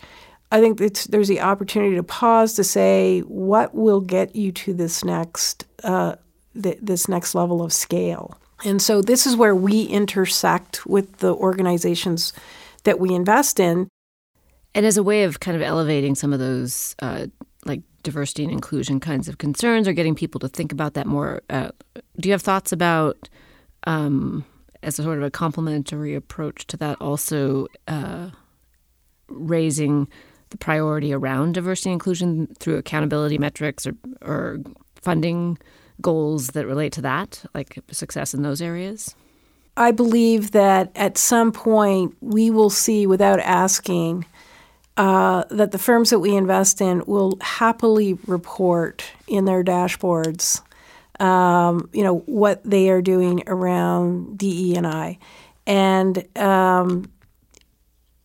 i 0.51 0.61
think 0.61 0.79
there's 0.79 1.29
the 1.29 1.41
opportunity 1.41 1.97
to 1.97 2.03
pause 2.03 2.55
to 2.55 2.65
say 2.65 3.21
what 3.21 3.75
will 3.75 4.01
get 4.01 4.35
you 4.35 4.53
to 4.53 4.73
this 4.75 5.05
next 5.05 5.65
uh, 5.85 6.15
th- 6.61 6.79
this 6.81 7.09
next 7.09 7.35
level 7.35 7.63
of 7.63 7.73
scale 7.73 8.39
and 8.65 8.83
so 8.83 9.01
this 9.01 9.27
is 9.27 9.37
where 9.37 9.55
we 9.55 9.85
intersect 9.85 10.87
with 10.87 11.19
the 11.19 11.35
organizations 11.35 12.33
that 12.85 12.99
we 12.99 13.15
invest 13.15 13.59
in 13.61 13.89
and 14.75 14.87
as 14.87 14.97
a 14.97 15.03
way 15.03 15.25
of 15.25 15.41
kind 15.41 15.57
of 15.57 15.63
elevating 15.63 16.15
some 16.15 16.33
of 16.33 16.39
those 16.39 16.95
uh, 17.01 17.27
like 17.65 17.83
diversity 18.03 18.45
and 18.45 18.53
inclusion 18.53 19.01
kinds 19.01 19.29
of 19.29 19.39
concerns 19.39 19.87
or 19.87 19.93
getting 19.93 20.15
people 20.15 20.39
to 20.41 20.49
think 20.49 20.73
about 20.73 20.95
that 20.95 21.07
more. 21.07 21.43
Uh, 21.51 21.71
do 22.19 22.29
you 22.29 22.33
have 22.33 22.43
thoughts 22.43 22.73
about, 22.73 23.29
um, 23.85 24.45
as 24.83 24.99
a 24.99 25.03
sort 25.03 25.19
of 25.19 25.25
a 25.25 25.31
complementary 25.31 26.15
approach 26.15 26.67
to 26.69 26.77
that, 26.77 27.01
also 27.01 27.67
uh, 27.89 28.31
raising 29.29 30.09
the 30.51 30.59
priority 30.59 31.13
around 31.13 31.55
diversity 31.55 31.91
and 31.91 31.95
inclusion 31.95 32.49
through 32.59 32.77
accountability 32.77 33.39
metrics 33.39 33.87
or, 33.87 33.95
or 34.21 34.59
funding 35.01 35.59
goals 36.01 36.49
that 36.49 36.67
relate 36.67 36.93
to 36.95 37.03
that, 37.03 37.45
like 37.55 37.79
success 37.91 38.35
in 38.35 38.43
those 38.43 38.61
areas? 38.61 39.15
I 39.77 39.93
believe 39.93 40.51
that 40.51 40.91
at 40.95 41.17
some 41.17 41.53
point 41.53 42.17
we 42.21 42.51
will 42.51 42.71
see, 42.71 43.07
without 43.07 43.41
asking, 43.41 44.27
uh, 44.97 45.45
that 45.51 45.71
the 45.71 45.79
firms 45.79 46.11
that 46.11 46.19
we 46.19 46.37
invest 46.37 46.81
in 46.81 47.03
will 47.07 47.39
happily 47.41 48.15
report 48.27 49.05
in 49.27 49.45
their 49.45 49.65
dashboards, 49.65 50.61
um, 51.21 51.89
you 51.93 52.03
know, 52.03 52.19
what 52.27 52.63
they 52.65 52.91
are 52.91 53.01
doing 53.01 53.43
around 53.47 54.37
DE 54.37 54.77
and 54.77 54.87
I, 54.87 55.19
and 55.67 56.27
um, 56.37 57.11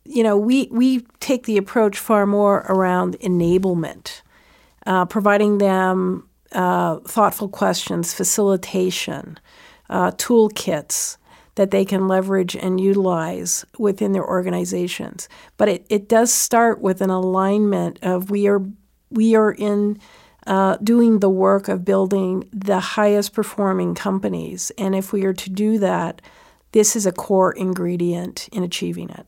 you 0.06 0.24
know, 0.24 0.38
we 0.38 0.68
we 0.72 1.02
take 1.20 1.46
the 1.46 1.58
approach 1.58 1.98
far 1.98 2.26
more 2.26 2.66
around 2.70 3.18
enablement, 3.20 4.22
uh, 4.86 5.06
providing 5.06 5.58
them 5.58 6.30
uh, 6.52 6.98
thoughtful 7.00 7.50
questions, 7.50 8.14
facilitation, 8.14 9.38
uh, 9.90 10.12
toolkits 10.12 11.18
that 11.56 11.72
they 11.72 11.86
can 11.86 12.08
leverage 12.08 12.56
and 12.56 12.80
utilize 12.80 13.66
within 13.80 14.12
their 14.12 14.28
organizations. 14.28 15.28
But 15.58 15.70
it, 15.70 15.86
it 15.90 16.10
does 16.10 16.32
start 16.32 16.82
with 16.82 17.02
an 17.02 17.10
alignment 17.10 18.00
of 18.04 18.30
we 18.30 18.48
are 18.48 18.62
we 19.10 19.36
are 19.36 19.52
in 19.52 20.00
uh, 20.46 20.78
doing 20.84 21.20
the 21.20 21.30
work 21.30 21.68
of 21.68 21.84
building 21.84 22.48
the 22.54 22.80
highest 22.80 23.34
performing 23.34 23.96
companies, 23.96 24.72
and 24.78 24.94
if 24.94 25.12
we 25.12 25.26
are 25.26 25.34
to 25.34 25.50
do 25.50 25.80
that, 25.80 26.22
this 26.74 26.96
is 26.96 27.08
a 27.08 27.12
core 27.12 27.54
ingredient 27.54 28.48
in 28.52 28.62
achieving 28.62 29.10
it. 29.10 29.26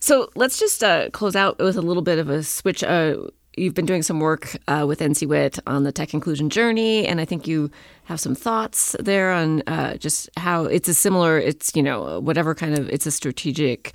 So 0.00 0.30
let's 0.34 0.58
just 0.58 0.82
uh, 0.84 1.10
close 1.10 1.36
out 1.36 1.58
with 1.58 1.76
a 1.76 1.82
little 1.82 2.02
bit 2.02 2.18
of 2.18 2.28
a 2.28 2.42
switch. 2.42 2.82
Uh, 2.82 3.16
you've 3.56 3.74
been 3.74 3.86
doing 3.86 4.02
some 4.02 4.20
work 4.20 4.56
uh, 4.68 4.84
with 4.86 5.00
NCWIT 5.00 5.58
on 5.66 5.84
the 5.84 5.92
tech 5.92 6.14
inclusion 6.14 6.50
journey, 6.50 7.06
and 7.06 7.20
I 7.20 7.24
think 7.24 7.46
you 7.46 7.70
have 8.04 8.20
some 8.20 8.34
thoughts 8.34 8.94
there 9.00 9.32
on 9.32 9.62
uh, 9.66 9.96
just 9.96 10.30
how 10.36 10.64
it's 10.64 10.88
a 10.88 10.94
similar. 10.94 11.38
It's 11.38 11.74
you 11.74 11.82
know 11.82 12.20
whatever 12.20 12.54
kind 12.54 12.78
of 12.78 12.88
it's 12.88 13.06
a 13.06 13.10
strategic. 13.10 13.94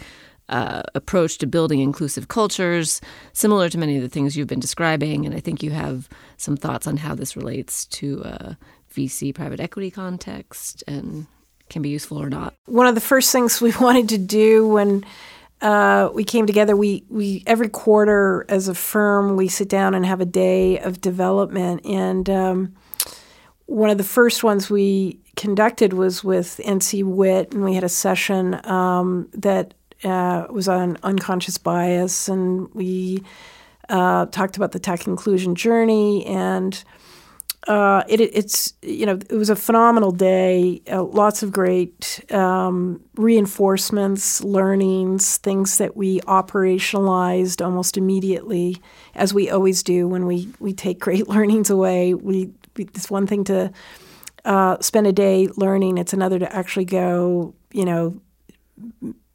Uh, 0.50 0.84
approach 0.94 1.38
to 1.38 1.48
building 1.48 1.80
inclusive 1.80 2.28
cultures, 2.28 3.00
similar 3.32 3.70
to 3.70 3.78
many 3.78 3.96
of 3.96 4.04
the 4.04 4.10
things 4.10 4.36
you've 4.36 4.46
been 4.46 4.60
describing. 4.60 5.26
And 5.26 5.34
I 5.34 5.40
think 5.40 5.64
you 5.64 5.72
have 5.72 6.10
some 6.36 6.58
thoughts 6.58 6.86
on 6.86 6.98
how 6.98 7.16
this 7.16 7.38
relates 7.38 7.86
to 7.86 8.20
a 8.26 8.58
VC 8.94 9.34
private 9.34 9.62
equity 9.62 9.90
context 9.90 10.84
and 10.86 11.28
can 11.70 11.82
be 11.82 11.90
useful 11.90 12.22
or 12.22 12.30
not. 12.30 12.54
One 12.66 12.88
of 12.88 12.96
the 12.96 13.02
first 13.02 13.32
things 13.32 13.62
we 13.62 13.72
wanted 13.82 14.10
to 14.10 14.18
do 14.18 14.68
when 14.68 15.06
uh, 15.64 16.10
we 16.14 16.26
came 16.26 16.46
together. 16.46 16.76
We 16.76 17.06
we 17.10 17.42
every 17.48 17.70
quarter 17.70 18.46
as 18.50 18.68
a 18.68 18.76
firm 18.76 19.38
we 19.38 19.48
sit 19.48 19.70
down 19.70 19.96
and 19.96 20.06
have 20.06 20.20
a 20.20 20.26
day 20.26 20.78
of 20.80 21.00
development. 21.00 21.86
And 21.86 22.30
um, 22.30 22.76
one 23.66 23.90
of 23.90 23.98
the 23.98 24.04
first 24.04 24.44
ones 24.44 24.70
we 24.70 25.20
conducted 25.38 25.94
was 25.94 26.22
with 26.22 26.60
NCWIT, 26.66 27.54
and 27.54 27.64
we 27.64 27.76
had 27.76 27.86
a 27.86 27.90
session 27.90 28.60
um, 28.70 29.30
that 29.34 29.74
uh, 30.04 30.48
was 30.50 30.68
on 30.68 30.98
unconscious 31.02 31.58
bias, 31.58 32.28
and 32.28 32.68
we 32.74 33.24
uh, 33.88 34.26
talked 34.28 34.58
about 34.58 34.74
the 34.74 34.80
tech 34.80 35.08
inclusion 35.08 35.56
journey 35.56 36.26
and 36.26 36.84
uh, 37.68 38.04
it, 38.10 38.20
it's 38.20 38.74
you 38.82 39.06
know 39.06 39.14
it 39.14 39.36
was 39.36 39.50
a 39.50 39.56
phenomenal 39.56 40.12
day. 40.12 40.82
Uh, 40.92 41.04
lots 41.04 41.44
of 41.44 41.52
great 41.52 42.24
um, 42.32 43.02
reinforcements, 43.16 44.44
learnings, 44.44 45.38
things 45.38 45.78
that 45.78 45.96
we 45.96 46.20
operationalized 46.22 47.64
almost 47.64 47.96
immediately, 47.96 48.78
as 49.16 49.34
we 49.34 49.50
always 49.50 49.82
do 49.82 50.08
when 50.08 50.26
we 50.26 50.50
we 50.60 50.74
take 50.74 51.00
great 51.00 51.28
learnings 51.30 51.70
away. 51.70 52.14
We, 52.14 52.52
we 52.76 52.84
it's 52.96 53.10
one 53.10 53.28
thing 53.28 53.46
to 53.46 53.72
uh, 54.44 54.78
spend 54.82 55.08
a 55.08 55.14
day 55.14 55.48
learning; 55.56 55.98
it's 55.98 56.14
another 56.14 56.40
to 56.40 56.54
actually 56.54 56.86
go, 56.86 57.56
you 57.72 57.86
know, 57.86 58.20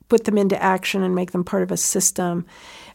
put 0.09 0.25
them 0.25 0.37
into 0.37 0.61
action 0.62 1.03
and 1.03 1.14
make 1.14 1.33
them 1.33 1.45
part 1.45 1.62
of 1.62 1.71
a 1.71 1.77
system. 1.79 2.45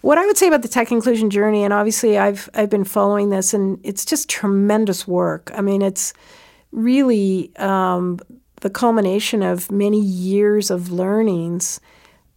What 0.03 0.17
I 0.17 0.25
would 0.25 0.37
say 0.37 0.47
about 0.49 0.63
the 0.63 0.67
tech 0.67 0.91
inclusion 0.91 1.29
journey, 1.29 1.63
and 1.63 1.73
obviously 1.73 2.17
I've 2.17 2.49
I've 2.53 2.69
been 2.69 2.83
following 2.83 3.29
this, 3.29 3.53
and 3.53 3.79
it's 3.83 4.03
just 4.03 4.29
tremendous 4.29 5.07
work. 5.07 5.49
I 5.55 5.61
mean, 5.61 5.81
it's 5.81 6.13
really 6.73 7.55
um, 7.55 8.19
the 8.59 8.69
culmination 8.69 9.41
of 9.41 9.71
many 9.71 10.01
years 10.01 10.69
of 10.69 10.91
learnings. 10.91 11.79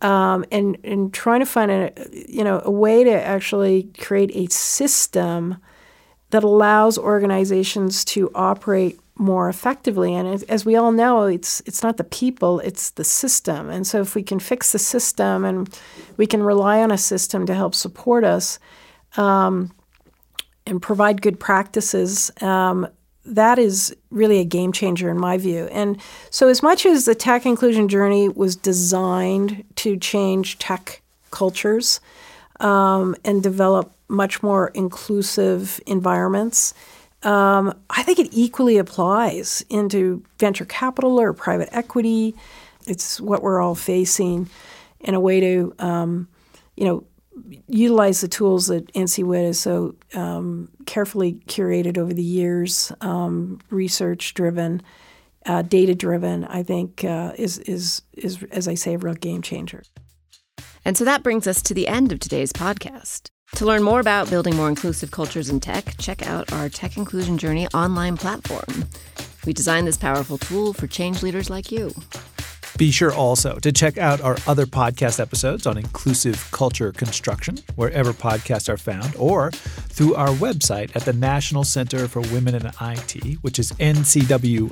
Um, 0.00 0.44
and 0.52 0.78
and 0.84 1.12
trying 1.12 1.40
to 1.40 1.46
find 1.46 1.72
a 1.72 1.92
you 2.12 2.44
know 2.44 2.62
a 2.64 2.70
way 2.70 3.02
to 3.02 3.10
actually 3.10 3.90
create 3.98 4.30
a 4.36 4.46
system 4.46 5.56
that 6.30 6.44
allows 6.44 6.96
organizations 6.96 8.04
to 8.04 8.30
operate 8.32 9.00
more 9.18 9.48
effectively. 9.48 10.14
And 10.14 10.28
as, 10.28 10.42
as, 10.44 10.64
we 10.66 10.76
all 10.76 10.92
know, 10.92 11.24
it's 11.24 11.62
it's 11.66 11.82
not 11.82 11.96
the 11.96 12.04
people, 12.04 12.60
it's 12.60 12.90
the 12.90 13.04
system. 13.04 13.70
And 13.70 13.86
so 13.86 14.00
if 14.00 14.14
we 14.14 14.22
can 14.22 14.38
fix 14.38 14.72
the 14.72 14.78
system 14.78 15.44
and 15.44 15.80
we 16.16 16.26
can 16.26 16.42
rely 16.42 16.82
on 16.82 16.90
a 16.90 16.98
system 16.98 17.46
to 17.46 17.54
help 17.54 17.74
support 17.74 18.24
us 18.24 18.58
um, 19.16 19.72
and 20.66 20.82
provide 20.82 21.22
good 21.22 21.40
practices, 21.40 22.30
um, 22.42 22.86
that 23.24 23.58
is 23.58 23.96
really 24.10 24.38
a 24.38 24.44
game 24.44 24.72
changer 24.72 25.10
in 25.10 25.18
my 25.18 25.36
view. 25.38 25.68
And 25.72 26.00
so 26.30 26.48
as 26.48 26.62
much 26.62 26.86
as 26.86 27.06
the 27.06 27.14
tech 27.14 27.44
inclusion 27.46 27.88
journey 27.88 28.28
was 28.28 28.54
designed 28.54 29.64
to 29.76 29.96
change 29.96 30.58
tech 30.58 31.02
cultures 31.30 32.00
um, 32.60 33.16
and 33.24 33.42
develop 33.42 33.92
much 34.08 34.42
more 34.42 34.68
inclusive 34.68 35.80
environments, 35.86 36.72
um, 37.22 37.74
I 37.90 38.02
think 38.02 38.18
it 38.18 38.28
equally 38.32 38.78
applies 38.78 39.64
into 39.68 40.22
venture 40.38 40.64
capital 40.64 41.20
or 41.20 41.32
private 41.32 41.68
equity. 41.72 42.34
It's 42.86 43.20
what 43.20 43.42
we're 43.42 43.60
all 43.60 43.74
facing 43.74 44.48
in 45.00 45.14
a 45.14 45.20
way 45.20 45.40
to, 45.40 45.74
um, 45.78 46.28
you 46.76 46.84
know, 46.84 47.04
utilize 47.68 48.20
the 48.20 48.28
tools 48.28 48.66
that 48.68 48.92
NCWIT 48.94 49.46
has 49.46 49.60
so 49.60 49.94
um, 50.14 50.70
carefully 50.86 51.34
curated 51.46 51.98
over 51.98 52.12
the 52.12 52.22
years, 52.22 52.92
um, 53.00 53.60
research 53.70 54.34
driven, 54.34 54.82
uh, 55.44 55.62
data 55.62 55.94
driven. 55.94 56.44
I 56.44 56.62
think 56.62 57.04
uh, 57.04 57.32
is 57.36 57.58
is 57.58 58.02
is 58.14 58.42
as 58.50 58.68
I 58.68 58.74
say, 58.74 58.94
a 58.94 58.98
real 58.98 59.14
game 59.14 59.42
changer. 59.42 59.82
And 60.84 60.96
so 60.96 61.04
that 61.04 61.22
brings 61.22 61.46
us 61.46 61.62
to 61.62 61.74
the 61.74 61.88
end 61.88 62.12
of 62.12 62.20
today's 62.20 62.52
podcast. 62.52 63.30
To 63.54 63.64
learn 63.64 63.82
more 63.82 64.00
about 64.00 64.28
building 64.28 64.54
more 64.54 64.68
inclusive 64.68 65.10
cultures 65.10 65.48
in 65.48 65.60
tech, 65.60 65.96
check 65.98 66.26
out 66.26 66.52
our 66.52 66.68
Tech 66.68 66.96
Inclusion 66.98 67.38
Journey 67.38 67.66
online 67.68 68.16
platform. 68.16 68.84
We 69.46 69.52
designed 69.54 69.86
this 69.86 69.96
powerful 69.96 70.36
tool 70.36 70.72
for 70.72 70.86
change 70.86 71.22
leaders 71.22 71.48
like 71.48 71.72
you. 71.72 71.94
Be 72.76 72.90
sure 72.90 73.14
also 73.14 73.58
to 73.60 73.72
check 73.72 73.96
out 73.96 74.20
our 74.20 74.36
other 74.46 74.66
podcast 74.66 75.18
episodes 75.18 75.66
on 75.66 75.78
inclusive 75.78 76.50
culture 76.50 76.92
construction, 76.92 77.56
wherever 77.76 78.12
podcasts 78.12 78.68
are 78.68 78.76
found, 78.76 79.16
or 79.16 79.50
through 79.52 80.14
our 80.14 80.28
website 80.28 80.94
at 80.94 81.06
the 81.06 81.14
National 81.14 81.64
Center 81.64 82.06
for 82.06 82.20
Women 82.20 82.54
in 82.54 82.66
IT, 82.66 83.38
which 83.40 83.58
is 83.58 83.72
ncwit.org, 83.72 84.68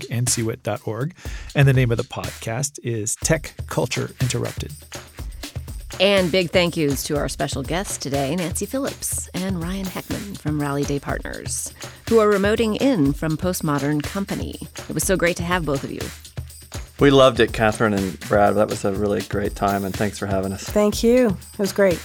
ncwit.org. 0.00 1.14
And 1.56 1.66
the 1.66 1.72
name 1.72 1.90
of 1.90 1.96
the 1.96 2.04
podcast 2.04 2.78
is 2.84 3.16
Tech 3.16 3.54
Culture 3.66 4.12
Interrupted. 4.20 4.72
And 5.98 6.30
big 6.30 6.50
thank 6.50 6.76
yous 6.76 7.04
to 7.04 7.16
our 7.16 7.26
special 7.26 7.62
guests 7.62 7.96
today, 7.96 8.36
Nancy 8.36 8.66
Phillips 8.66 9.28
and 9.28 9.62
Ryan 9.62 9.86
Heckman 9.86 10.38
from 10.38 10.60
Rally 10.60 10.84
Day 10.84 11.00
Partners, 11.00 11.72
who 12.10 12.18
are 12.18 12.30
remoting 12.30 12.76
in 12.82 13.14
from 13.14 13.38
Postmodern 13.38 14.02
Company. 14.02 14.58
It 14.90 14.92
was 14.92 15.04
so 15.04 15.16
great 15.16 15.38
to 15.38 15.42
have 15.42 15.64
both 15.64 15.84
of 15.84 15.90
you. 15.90 16.00
We 17.00 17.10
loved 17.10 17.40
it, 17.40 17.54
Catherine 17.54 17.94
and 17.94 18.20
Brad. 18.20 18.56
That 18.56 18.68
was 18.68 18.84
a 18.84 18.92
really 18.92 19.22
great 19.22 19.54
time, 19.54 19.84
and 19.84 19.96
thanks 19.96 20.18
for 20.18 20.26
having 20.26 20.52
us. 20.52 20.64
Thank 20.64 21.02
you. 21.02 21.28
It 21.28 21.58
was 21.58 21.72
great. 21.72 22.04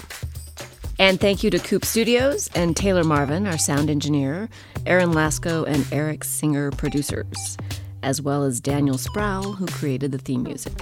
And 0.98 1.20
thank 1.20 1.44
you 1.44 1.50
to 1.50 1.60
Coop 1.60 1.84
Studios 1.84 2.50
and 2.56 2.78
Taylor 2.78 3.04
Marvin, 3.04 3.46
our 3.46 3.58
sound 3.58 3.90
engineer, 3.90 4.48
Aaron 4.86 5.12
Lasco 5.12 5.66
and 5.68 5.86
Eric 5.92 6.24
Singer, 6.24 6.72
producers, 6.72 7.58
as 8.04 8.22
well 8.22 8.44
as 8.44 8.62
Daniel 8.62 8.98
Sproul, 8.98 9.52
who 9.52 9.66
created 9.66 10.14
the 10.14 10.18
theme 10.18 10.44
music. 10.44 10.80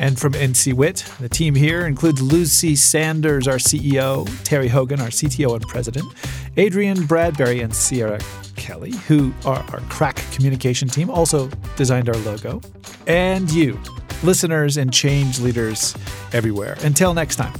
And 0.00 0.18
from 0.18 0.32
NCWIT, 0.32 1.18
the 1.18 1.28
team 1.28 1.54
here 1.54 1.86
includes 1.86 2.22
Lucy 2.22 2.74
Sanders, 2.74 3.46
our 3.46 3.56
CEO, 3.56 4.26
Terry 4.44 4.66
Hogan, 4.66 4.98
our 4.98 5.08
CTO 5.08 5.54
and 5.54 5.62
president, 5.68 6.06
Adrian 6.56 7.04
Bradbury, 7.04 7.60
and 7.60 7.76
Sierra 7.76 8.18
Kelly, 8.56 8.92
who 8.92 9.34
are 9.44 9.62
our 9.70 9.80
crack 9.90 10.16
communication 10.32 10.88
team, 10.88 11.10
also 11.10 11.48
designed 11.76 12.08
our 12.08 12.16
logo, 12.22 12.62
and 13.06 13.50
you, 13.50 13.78
listeners 14.22 14.78
and 14.78 14.90
change 14.90 15.38
leaders 15.38 15.94
everywhere. 16.32 16.78
Until 16.80 17.12
next 17.12 17.36
time. 17.36 17.52